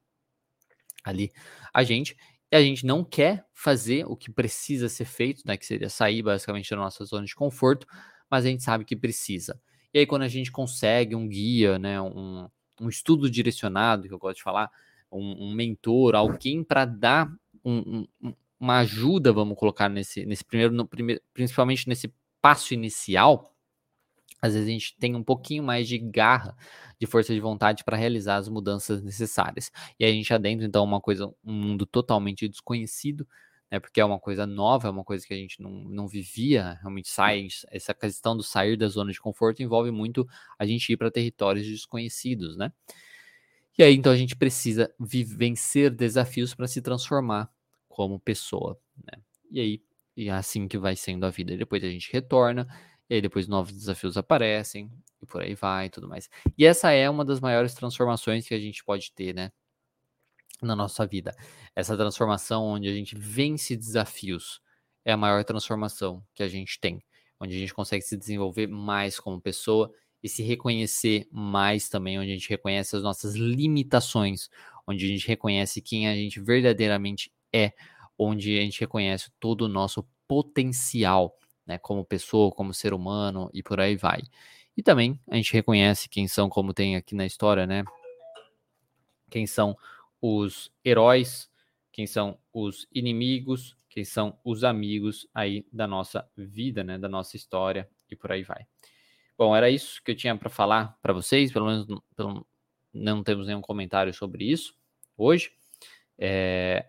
ali 1.03 1.31
a 1.73 1.83
gente, 1.83 2.15
e 2.51 2.55
a 2.55 2.61
gente 2.61 2.85
não 2.85 3.03
quer 3.03 3.45
fazer 3.51 4.05
o 4.05 4.15
que 4.15 4.31
precisa 4.31 4.87
ser 4.87 5.05
feito, 5.05 5.41
né? 5.45 5.57
Que 5.57 5.65
seria 5.65 5.89
sair 5.89 6.21
basicamente 6.21 6.69
da 6.69 6.75
nossa 6.75 7.03
zona 7.03 7.25
de 7.25 7.33
conforto, 7.33 7.87
mas 8.29 8.45
a 8.45 8.49
gente 8.49 8.63
sabe 8.63 8.85
que 8.85 8.95
precisa. 8.95 9.59
E 9.93 9.99
aí, 9.99 10.05
quando 10.05 10.23
a 10.23 10.27
gente 10.27 10.51
consegue 10.51 11.15
um 11.15 11.27
guia, 11.27 11.77
né, 11.77 12.01
um, 12.01 12.47
um 12.81 12.89
estudo 12.89 13.29
direcionado, 13.29 14.07
que 14.07 14.13
eu 14.13 14.19
gosto 14.19 14.37
de 14.37 14.43
falar, 14.43 14.71
um, 15.11 15.47
um 15.47 15.53
mentor, 15.53 16.15
alguém 16.15 16.63
para 16.63 16.85
dar 16.85 17.31
um, 17.63 18.05
um, 18.21 18.33
uma 18.59 18.79
ajuda, 18.79 19.31
vamos 19.31 19.57
colocar 19.57 19.89
nesse, 19.89 20.25
nesse 20.25 20.43
primeiro, 20.43 20.73
no, 20.73 20.87
primeiro, 20.87 21.21
principalmente 21.33 21.87
nesse 21.87 22.13
passo 22.41 22.73
inicial, 22.73 23.53
às 24.41 24.53
vezes 24.53 24.67
a 24.67 24.71
gente 24.71 24.97
tem 24.99 25.15
um 25.15 25.23
pouquinho 25.23 25.63
mais 25.63 25.87
de 25.87 25.97
garra, 25.97 26.55
de 27.03 27.11
força 27.11 27.33
de 27.33 27.39
vontade 27.41 27.83
para 27.83 27.97
realizar 27.97 28.37
as 28.37 28.47
mudanças 28.47 29.03
necessárias. 29.03 29.69
E 29.99 30.05
a 30.05 30.11
gente 30.11 30.33
adentra, 30.33 30.65
então, 30.65 30.83
uma 30.83 31.01
coisa, 31.01 31.27
um 31.43 31.53
mundo 31.53 31.85
totalmente 31.85 32.47
desconhecido, 32.47 33.27
né, 33.69 33.77
porque 33.77 33.99
é 33.99 34.05
uma 34.05 34.19
coisa 34.19 34.47
nova, 34.47 34.87
é 34.87 34.91
uma 34.91 35.03
coisa 35.03 35.27
que 35.27 35.33
a 35.33 35.37
gente 35.37 35.61
não, 35.61 35.71
não 35.71 36.07
vivia, 36.07 36.77
realmente 36.81 37.09
sai, 37.09 37.47
essa 37.69 37.93
questão 37.93 38.37
do 38.37 38.43
sair 38.43 38.77
da 38.77 38.87
zona 38.87 39.11
de 39.11 39.19
conforto 39.19 39.61
envolve 39.61 39.91
muito 39.91 40.25
a 40.57 40.65
gente 40.65 40.93
ir 40.93 40.97
para 40.97 41.11
territórios 41.11 41.67
desconhecidos, 41.67 42.55
né? 42.55 42.71
E 43.77 43.83
aí, 43.83 43.93
então, 43.95 44.11
a 44.11 44.17
gente 44.17 44.35
precisa 44.35 44.93
vencer 44.97 45.91
desafios 45.91 46.53
para 46.55 46.67
se 46.67 46.81
transformar 46.81 47.51
como 47.89 48.17
pessoa, 48.17 48.79
né? 49.05 49.21
E 49.51 49.59
aí, 49.59 49.81
e 50.15 50.29
é 50.29 50.31
assim 50.31 50.67
que 50.67 50.77
vai 50.77 50.95
sendo 50.95 51.25
a 51.25 51.29
vida. 51.29 51.57
Depois 51.57 51.83
a 51.83 51.89
gente 51.89 52.11
retorna, 52.13 52.67
e 53.09 53.15
aí 53.15 53.21
depois 53.21 53.47
novos 53.47 53.73
desafios 53.73 54.15
aparecem, 54.15 54.89
e 55.23 55.25
por 55.25 55.41
aí 55.41 55.55
vai 55.55 55.87
e 55.87 55.89
tudo 55.89 56.07
mais. 56.07 56.29
E 56.57 56.65
essa 56.65 56.91
é 56.91 57.09
uma 57.09 57.25
das 57.25 57.39
maiores 57.39 57.73
transformações 57.73 58.47
que 58.47 58.53
a 58.53 58.59
gente 58.59 58.83
pode 58.83 59.11
ter, 59.13 59.33
né? 59.33 59.51
na 60.63 60.75
nossa 60.75 61.05
vida. 61.05 61.35
Essa 61.75 61.97
transformação 61.97 62.63
onde 62.63 62.87
a 62.87 62.93
gente 62.93 63.15
vence 63.15 63.75
desafios 63.75 64.61
é 65.05 65.11
a 65.11 65.17
maior 65.17 65.43
transformação 65.43 66.23
que 66.33 66.41
a 66.41 66.47
gente 66.47 66.79
tem, 66.79 67.03
onde 67.39 67.55
a 67.55 67.59
gente 67.59 67.73
consegue 67.73 68.03
se 68.03 68.17
desenvolver 68.17 68.67
mais 68.67 69.19
como 69.19 69.41
pessoa 69.41 69.91
e 70.21 70.29
se 70.29 70.41
reconhecer 70.41 71.27
mais 71.31 71.89
também, 71.89 72.17
onde 72.17 72.31
a 72.31 72.33
gente 72.33 72.49
reconhece 72.49 72.95
as 72.95 73.03
nossas 73.03 73.35
limitações, 73.35 74.49
onde 74.87 75.05
a 75.05 75.07
gente 75.07 75.27
reconhece 75.27 75.81
quem 75.81 76.07
a 76.07 76.15
gente 76.15 76.39
verdadeiramente 76.39 77.31
é, 77.53 77.73
onde 78.17 78.57
a 78.57 78.61
gente 78.61 78.79
reconhece 78.79 79.29
todo 79.39 79.63
o 79.63 79.67
nosso 79.67 80.07
potencial, 80.27 81.37
né, 81.65 81.77
como 81.77 82.05
pessoa, 82.05 82.51
como 82.51 82.73
ser 82.73 82.93
humano 82.93 83.49
e 83.53 83.61
por 83.61 83.79
aí 83.79 83.97
vai. 83.97 84.21
E 84.75 84.81
também 84.81 85.19
a 85.27 85.35
gente 85.35 85.53
reconhece 85.53 86.09
quem 86.09 86.27
são, 86.27 86.49
como 86.49 86.73
tem 86.73 86.95
aqui 86.95 87.15
na 87.15 87.25
história, 87.25 87.67
né? 87.67 87.83
Quem 89.29 89.45
são 89.45 89.77
os 90.21 90.71
heróis, 90.83 91.49
quem 91.91 92.07
são 92.07 92.37
os 92.51 92.87
inimigos, 92.93 93.75
quem 93.89 94.03
são 94.03 94.37
os 94.43 94.63
amigos 94.63 95.27
aí 95.33 95.65
da 95.71 95.87
nossa 95.87 96.27
vida, 96.35 96.83
né? 96.83 96.97
Da 96.97 97.07
nossa 97.07 97.35
história 97.35 97.87
e 98.09 98.15
por 98.15 98.31
aí 98.31 98.43
vai. 98.43 98.65
Bom, 99.37 99.55
era 99.55 99.69
isso 99.69 100.01
que 100.03 100.11
eu 100.11 100.15
tinha 100.15 100.35
para 100.35 100.49
falar 100.49 100.97
para 101.01 101.13
vocês, 101.13 101.51
pelo 101.51 101.65
menos 101.65 101.85
pelo, 102.15 102.45
não 102.93 103.23
temos 103.23 103.47
nenhum 103.47 103.61
comentário 103.61 104.13
sobre 104.13 104.45
isso 104.45 104.75
hoje. 105.17 105.51
É, 106.17 106.85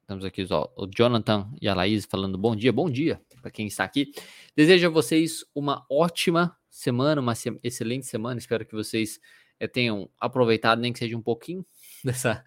estamos 0.00 0.24
aqui 0.24 0.46
ó, 0.50 0.68
o 0.76 0.86
Jonathan 0.86 1.50
e 1.60 1.68
a 1.68 1.74
Laís 1.74 2.06
falando 2.06 2.38
bom 2.38 2.56
dia, 2.56 2.72
bom 2.72 2.90
dia 2.90 3.20
para 3.40 3.50
quem 3.50 3.66
está 3.66 3.84
aqui. 3.84 4.12
Desejo 4.56 4.86
a 4.86 4.90
vocês 4.90 5.44
uma 5.54 5.84
ótima 5.90 6.56
semana, 6.72 7.20
uma 7.20 7.34
se 7.34 7.56
excelente 7.62 8.06
semana. 8.06 8.38
Espero 8.38 8.64
que 8.64 8.74
vocês 8.74 9.20
é, 9.60 9.68
tenham 9.68 10.10
aproveitado, 10.18 10.80
nem 10.80 10.92
que 10.92 10.98
seja 10.98 11.16
um 11.16 11.22
pouquinho 11.22 11.64
dessa, 12.02 12.42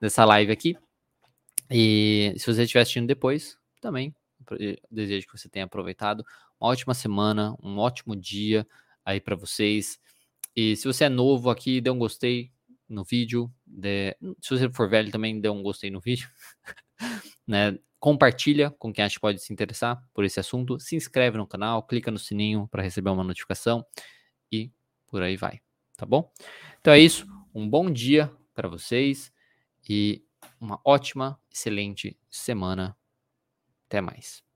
dessa 0.00 0.24
live 0.24 0.50
aqui. 0.50 0.76
E 1.70 2.34
se 2.38 2.46
você 2.46 2.62
estiver 2.62 2.80
assistindo 2.80 3.06
depois, 3.06 3.58
também 3.80 4.14
desejo 4.90 5.26
que 5.26 5.38
você 5.38 5.48
tenha 5.48 5.66
aproveitado. 5.66 6.24
Uma 6.58 6.70
ótima 6.70 6.94
semana, 6.94 7.54
um 7.62 7.78
ótimo 7.78 8.16
dia 8.16 8.66
aí 9.04 9.20
para 9.20 9.36
vocês. 9.36 10.00
E 10.56 10.74
se 10.76 10.86
você 10.86 11.04
é 11.04 11.08
novo 11.08 11.50
aqui, 11.50 11.80
dê 11.80 11.90
um 11.90 11.98
gostei 11.98 12.50
no 12.88 13.04
vídeo. 13.04 13.52
De... 13.66 14.16
Se 14.40 14.50
você 14.50 14.70
for 14.70 14.88
velho, 14.88 15.10
também 15.10 15.40
dê 15.40 15.48
um 15.48 15.62
gostei 15.62 15.90
no 15.90 16.00
vídeo. 16.00 16.28
né? 17.46 17.78
Compartilha 17.98 18.70
com 18.70 18.92
quem 18.92 19.04
acha 19.04 19.16
que 19.16 19.20
pode 19.20 19.42
se 19.42 19.52
interessar 19.52 20.02
por 20.14 20.24
esse 20.24 20.38
assunto. 20.38 20.78
Se 20.78 20.96
inscreve 20.96 21.36
no 21.36 21.46
canal, 21.46 21.82
clica 21.82 22.10
no 22.10 22.18
sininho 22.18 22.68
para 22.68 22.82
receber 22.82 23.10
uma 23.10 23.24
notificação 23.24 23.84
e 24.50 24.72
por 25.06 25.22
aí 25.22 25.36
vai, 25.36 25.60
tá 25.96 26.06
bom? 26.06 26.32
Então 26.80 26.92
é 26.92 26.98
isso. 26.98 27.26
Um 27.54 27.68
bom 27.68 27.90
dia 27.90 28.32
para 28.54 28.68
vocês 28.68 29.32
e 29.88 30.24
uma 30.60 30.80
ótima, 30.84 31.40
excelente 31.50 32.16
semana. 32.30 32.96
Até 33.86 34.00
mais. 34.00 34.47